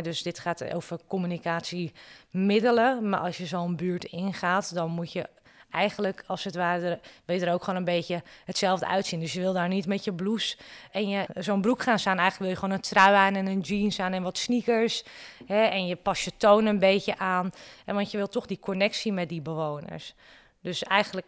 Dus 0.02 0.22
dit 0.22 0.40
gaat 0.40 0.74
over 0.74 1.00
communicatiemiddelen. 1.08 3.10
Maar 3.10 3.20
als 3.20 3.38
je 3.38 3.46
zo'n 3.46 3.76
buurt 3.76 4.04
ingaat, 4.04 4.74
dan 4.74 4.92
moet 4.92 5.12
je 5.12 5.30
eigenlijk 5.76 6.24
als 6.28 6.44
het 6.44 6.56
ware, 6.56 7.00
weet 7.26 7.42
er 7.42 7.54
ook 7.54 7.64
gewoon 7.64 7.80
een 7.80 7.86
beetje 7.86 8.24
hetzelfde 8.46 8.88
uitzien. 8.88 9.20
Dus 9.20 9.34
je 9.34 9.40
wil 9.40 9.54
daar 9.54 9.68
niet 9.68 9.86
met 9.86 10.04
je 10.04 10.14
blouse 10.14 10.58
en 10.92 11.10
je 11.10 11.26
zo'n 11.34 11.62
broek 11.62 11.82
gaan 11.82 12.00
staan. 12.00 12.18
Eigenlijk 12.18 12.40
wil 12.40 12.50
je 12.50 12.56
gewoon 12.56 12.76
een 12.76 12.82
trui 12.82 13.16
aan 13.16 13.36
en 13.36 13.46
een 13.46 13.60
jeans 13.60 14.00
aan 14.00 14.14
en 14.14 14.24
wat 14.24 14.38
sneakers. 14.38 15.04
Hè, 15.46 15.64
en 15.64 15.88
je 15.88 15.96
pas 15.96 16.24
je 16.24 16.32
toon 16.38 16.66
een 16.66 16.80
beetje 16.80 17.18
aan. 17.18 17.52
En 17.86 17.96
want 17.96 18.12
je 18.12 18.18
wil 18.18 18.28
toch 18.28 18.46
die 18.46 18.60
connectie 18.60 19.14
met 19.14 19.30
die 19.30 19.42
bewoners. 19.42 20.14
Dus 20.62 20.84
eigenlijk 20.84 21.26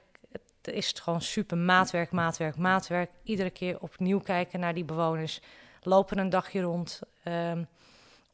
is 0.61 0.87
het 0.87 0.99
gewoon 0.99 1.21
super 1.21 1.57
maatwerk, 1.57 2.11
maatwerk, 2.11 2.57
maatwerk. 2.57 3.09
Iedere 3.23 3.49
keer 3.49 3.79
opnieuw 3.79 4.19
kijken 4.19 4.59
naar 4.59 4.73
die 4.73 4.85
bewoners. 4.85 5.41
Lopen 5.81 6.17
een 6.17 6.29
dagje 6.29 6.61
rond. 6.61 7.01
Um, 7.23 7.67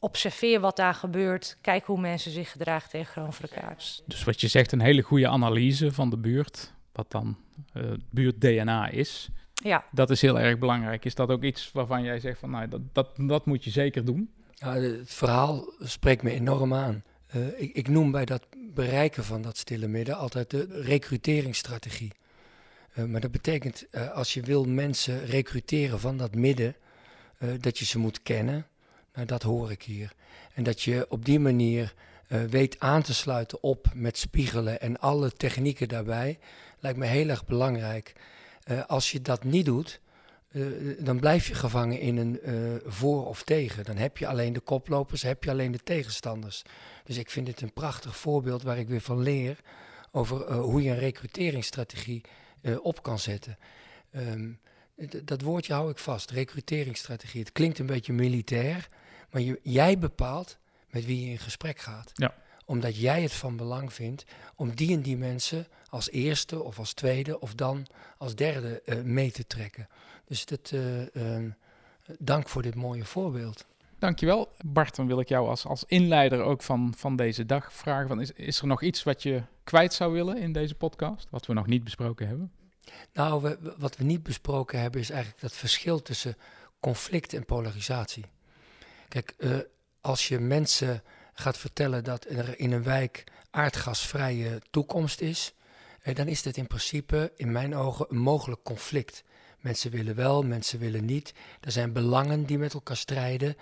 observeer 0.04 0.60
wat 0.60 0.76
daar 0.76 0.94
gebeurt. 0.94 1.58
Kijk 1.62 1.86
hoe 1.86 2.00
mensen 2.00 2.32
zich 2.32 2.52
gedragen 2.52 2.90
tegenover 2.90 3.44
elkaar. 3.44 3.76
Dus 4.06 4.24
wat 4.24 4.42
je 4.42 4.48
zegt, 4.48 4.72
een 4.72 4.82
hele 4.82 5.02
goede 5.02 5.28
analyse 5.28 5.92
van 5.92 6.10
de 6.10 6.18
buurt. 6.18 6.74
Wat 6.92 7.12
dan 7.12 7.38
uh, 7.74 7.92
buurt-DNA 8.10 8.90
is. 8.90 9.30
Ja. 9.54 9.86
Dat 9.92 10.10
is 10.10 10.22
heel 10.22 10.40
erg 10.40 10.58
belangrijk. 10.58 11.06
Is 11.06 11.16
dat 11.16 11.30
ook 11.30 11.44
iets 11.44 11.72
waarvan 11.72 12.04
jij 12.04 12.20
zegt 12.20 12.40
van 12.40 12.50
nou, 12.50 12.68
dat, 12.68 12.82
dat, 12.94 13.10
dat 13.18 13.46
moet 13.46 13.64
je 13.64 13.70
zeker 13.70 14.06
doen? 14.06 14.34
Ja, 14.54 14.74
het 14.74 15.14
verhaal 15.14 15.74
spreekt 15.80 16.24
me 16.24 16.32
enorm 16.32 16.74
aan. 16.74 17.04
Uh, 17.36 17.62
ik, 17.62 17.76
ik, 17.76 17.88
noem 17.88 18.12
bij 18.12 18.26
dat 18.26 18.46
bereiken 18.74 19.24
van 19.24 19.42
dat 19.42 19.58
stille 19.58 19.88
midden 19.88 20.18
altijd 20.18 20.50
de 20.50 20.68
recruteringsstrategie. 20.70 22.12
Uh, 22.96 23.06
maar 23.06 23.22
dat 23.22 23.32
betekent, 23.32 23.86
uh, 23.92 24.12
als 24.12 24.34
je 24.34 24.42
wil 24.42 24.66
mensen 24.66 25.26
recruteren 25.26 26.00
van 26.00 26.18
dat 26.18 26.36
midden, 26.36 26.76
uh, 27.40 27.50
dat 27.60 27.78
je 27.80 27.86
ze 27.86 28.00
moet 28.00 28.22
kennen. 28.22 28.68
Nou, 29.14 29.28
dat 29.28 29.44
hoor 29.44 29.72
ik 29.72 29.84
hier. 29.84 30.14
En 30.54 30.64
dat 30.64 30.82
je 30.82 31.06
op 31.10 31.26
die 31.26 31.40
manier 31.40 31.94
weet 32.50 32.80
aan 32.80 33.02
te 33.02 33.14
sluiten 33.14 33.64
op 33.64 33.88
met 33.94 34.18
spiegelen 34.18 34.82
en 34.82 35.00
alle 35.00 35.32
technieken 35.32 35.88
daarbij, 35.88 36.40
lijkt 36.80 36.98
me 36.98 37.06
heel 37.06 37.30
erg 37.30 37.46
belangrijk. 37.46 38.14
als 38.88 39.12
je 39.12 39.22
dat 39.22 39.44
niet 39.44 39.66
doet, 39.66 40.00
dan 41.00 41.20
blijf 41.20 41.48
je 41.48 41.54
gevangen 41.54 42.00
in 42.00 42.18
een 42.18 42.40
voor 42.86 43.28
of 43.28 43.44
tegen. 43.44 43.84
Dan 43.84 43.98
heb 43.98 44.18
je 44.18 44.28
alleen 44.28 44.54
de 44.54 44.60
koplopers, 44.60 45.22
heb 45.22 45.44
je 45.44 45.50
alleen 45.50 45.72
de 45.72 45.84
tegenstanders. 45.84 46.62
Dus 47.04 47.18
ik 47.18 47.30
vind 47.30 47.46
dit 47.46 47.62
een 47.62 47.74
prachtig 47.74 48.18
voorbeeld 48.18 48.64
waar 48.64 48.78
ik 48.78 48.88
weer 48.88 49.02
van 49.02 49.22
leer 49.22 49.60
over 50.12 50.54
hoe 50.54 50.84
je 50.84 50.90
een 50.90 51.00
recruteringsstrategie 51.00 52.22
op 52.82 53.04
kan 53.04 53.20
zetten. 53.20 53.58
Ehm, 54.12 54.52
dat 55.24 55.42
woordje 55.42 55.74
hou 55.74 55.90
ik 55.90 55.98
vast, 55.98 56.32
recruteringsstrategie. 56.32 57.40
Het 57.40 57.52
klinkt 57.52 57.80
een 57.80 57.86
beetje 57.86 58.14
militair, 58.14 58.90
maar 59.34 59.42
je, 59.42 59.60
jij 59.64 59.98
bepaalt 60.00 60.58
met 60.90 61.06
wie 61.06 61.26
je 61.26 61.32
in 61.32 61.40
gesprek 61.40 61.80
gaat. 61.80 62.12
Ja. 62.14 62.34
Omdat 62.66 62.98
jij 62.98 63.22
het 63.22 63.34
van 63.34 63.58
belang 63.58 63.94
vindt 63.94 64.26
om 64.56 64.76
die 64.76 64.94
en 64.94 65.02
die 65.02 65.18
mensen 65.18 65.68
als 65.90 66.10
eerste 66.10 66.64
of 66.64 66.80
als 66.80 66.94
tweede 66.94 67.40
of 67.40 67.54
dan 67.54 67.88
als 68.18 68.36
derde 68.36 68.82
uh, 68.86 69.02
mee 69.02 69.32
te 69.32 69.48
trekken. 69.48 69.88
Dus 70.26 70.46
dat, 70.46 70.72
uh, 70.74 71.52
dank 72.20 72.50
voor 72.50 72.62
dit 72.62 72.76
mooie 72.76 73.06
voorbeeld. 73.06 73.66
Dankjewel. 74.00 74.52
Bart, 74.66 74.96
dan 74.96 75.08
wil 75.08 75.20
ik 75.20 75.28
jou 75.28 75.48
als, 75.48 75.66
als 75.66 75.84
inleider 75.88 76.42
ook 76.42 76.62
van, 76.62 76.94
van 76.98 77.16
deze 77.16 77.46
dag 77.46 77.74
vragen. 77.74 78.08
Van 78.08 78.22
is, 78.22 78.32
is 78.32 78.60
er 78.60 78.68
nog 78.68 78.82
iets 78.82 79.04
wat 79.04 79.24
je 79.24 79.44
kwijt 79.64 79.94
zou 79.94 80.14
willen 80.14 80.38
in 80.38 80.52
deze 80.52 80.76
podcast, 80.76 81.28
wat 81.30 81.46
we 81.46 81.54
nog 81.54 81.66
niet 81.66 81.84
besproken 81.84 82.28
hebben? 82.28 82.52
Nou, 83.14 83.42
we, 83.42 83.74
wat 83.78 83.98
we 83.98 84.04
niet 84.04 84.24
besproken 84.24 84.80
hebben 84.80 85.02
is 85.02 85.10
eigenlijk 85.10 85.42
dat 85.42 85.54
verschil 85.54 86.02
tussen 86.02 86.38
conflict 86.80 87.34
en 87.34 87.46
polarisatie. 87.46 88.26
Kijk, 89.14 89.34
uh, 89.38 89.58
als 90.02 90.28
je 90.28 90.40
mensen 90.40 91.04
gaat 91.34 91.58
vertellen 91.58 92.04
dat 92.04 92.26
er 92.30 92.60
in 92.60 92.72
een 92.72 92.84
wijk 92.84 93.24
aardgasvrije 93.52 94.62
toekomst 94.70 95.22
is, 95.22 95.54
eh, 96.02 96.16
dan 96.16 96.28
is 96.28 96.44
dat 96.44 96.58
in 96.58 96.68
principe 96.68 97.32
in 97.36 97.52
mijn 97.52 97.76
ogen 97.76 98.06
een 98.10 98.18
mogelijk 98.18 98.64
conflict. 98.64 99.24
Mensen 99.60 99.92
willen 99.92 100.16
wel, 100.16 100.44
mensen 100.44 100.80
willen 100.80 101.06
niet. 101.06 101.34
Er 101.62 101.72
zijn 101.72 101.94
belangen 101.94 102.46
die 102.46 102.58
met 102.58 102.74
elkaar 102.74 102.98
strijden. 102.98 103.56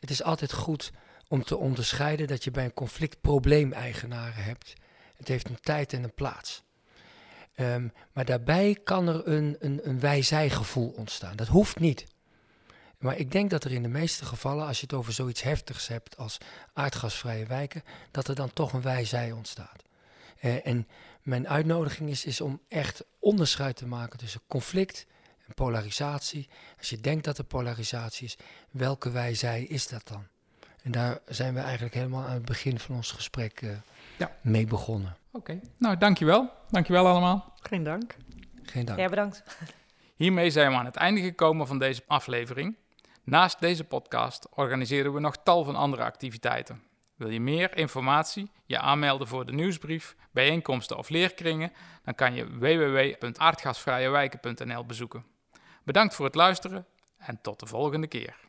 Het 0.00 0.10
is 0.10 0.22
altijd 0.22 0.52
goed 0.52 0.92
om 1.28 1.44
te 1.44 1.56
onderscheiden 1.56 2.26
dat 2.26 2.44
je 2.44 2.50
bij 2.50 2.64
een 2.64 2.74
conflict 2.74 3.20
probleemeigenaren 3.20 4.44
hebt. 4.44 4.74
Het 5.16 5.28
heeft 5.28 5.48
een 5.48 5.60
tijd 5.60 5.92
en 5.92 6.02
een 6.02 6.14
plaats. 6.14 6.62
Um, 7.56 7.92
maar 8.12 8.24
daarbij 8.24 8.78
kan 8.84 9.08
er 9.08 9.28
een, 9.28 9.56
een, 9.58 9.80
een 9.82 10.00
wij-zij-gevoel 10.00 10.94
ontstaan. 10.96 11.36
Dat 11.36 11.48
hoeft 11.48 11.78
niet. 11.78 12.06
Maar 12.98 13.16
ik 13.16 13.32
denk 13.32 13.50
dat 13.50 13.64
er 13.64 13.72
in 13.72 13.82
de 13.82 13.88
meeste 13.88 14.24
gevallen, 14.24 14.66
als 14.66 14.80
je 14.80 14.86
het 14.86 14.94
over 14.94 15.12
zoiets 15.12 15.42
heftigs 15.42 15.88
hebt 15.88 16.16
als 16.16 16.38
aardgasvrije 16.72 17.46
wijken, 17.46 17.82
dat 18.10 18.28
er 18.28 18.34
dan 18.34 18.52
toch 18.52 18.72
een 18.72 18.82
wij-zij 18.82 19.32
ontstaat. 19.32 19.82
Uh, 20.42 20.66
en 20.66 20.88
mijn 21.22 21.48
uitnodiging 21.48 22.10
is, 22.10 22.24
is 22.24 22.40
om 22.40 22.60
echt 22.68 23.04
onderscheid 23.18 23.76
te 23.76 23.86
maken 23.86 24.18
tussen 24.18 24.40
conflict 24.46 25.06
en 25.46 25.54
polarisatie. 25.54 26.48
Als 26.78 26.90
je 26.90 27.00
denkt 27.00 27.24
dat 27.24 27.38
er 27.38 27.44
polarisatie 27.44 28.26
is, 28.26 28.36
welke 28.70 29.10
wij-zij 29.10 29.62
is 29.62 29.88
dat 29.88 30.08
dan? 30.08 30.26
En 30.82 30.90
daar 30.90 31.18
zijn 31.26 31.54
we 31.54 31.60
eigenlijk 31.60 31.94
helemaal 31.94 32.24
aan 32.24 32.34
het 32.34 32.44
begin 32.44 32.78
van 32.78 32.94
ons 32.94 33.10
gesprek 33.10 33.60
uh, 33.60 33.76
ja. 34.18 34.36
mee 34.40 34.66
begonnen. 34.66 35.16
Oké, 35.30 35.60
nou 35.76 35.96
dankjewel. 35.96 36.50
Dankjewel 36.70 37.06
allemaal. 37.06 37.54
Geen 37.60 37.82
dank. 37.82 38.16
Geen 38.62 38.84
dank. 38.84 38.98
Ja, 38.98 39.08
bedankt. 39.08 39.42
Hiermee 40.16 40.50
zijn 40.50 40.70
we 40.70 40.76
aan 40.76 40.84
het 40.84 40.96
einde 40.96 41.20
gekomen 41.20 41.66
van 41.66 41.78
deze 41.78 42.02
aflevering. 42.06 42.76
Naast 43.28 43.60
deze 43.60 43.84
podcast 43.84 44.48
organiseren 44.54 45.12
we 45.12 45.20
nog 45.20 45.36
tal 45.42 45.64
van 45.64 45.76
andere 45.76 46.02
activiteiten. 46.02 46.82
Wil 47.14 47.28
je 47.28 47.40
meer 47.40 47.76
informatie, 47.76 48.50
je 48.64 48.78
aanmelden 48.78 49.28
voor 49.28 49.46
de 49.46 49.52
nieuwsbrief, 49.52 50.16
bijeenkomsten 50.30 50.96
of 50.96 51.08
leerkringen, 51.08 51.72
dan 52.04 52.14
kan 52.14 52.34
je 52.34 52.58
www.aardgasvrijewijken.nl 52.58 54.84
bezoeken. 54.84 55.24
Bedankt 55.84 56.14
voor 56.14 56.24
het 56.24 56.34
luisteren 56.34 56.86
en 57.18 57.38
tot 57.42 57.60
de 57.60 57.66
volgende 57.66 58.06
keer. 58.06 58.47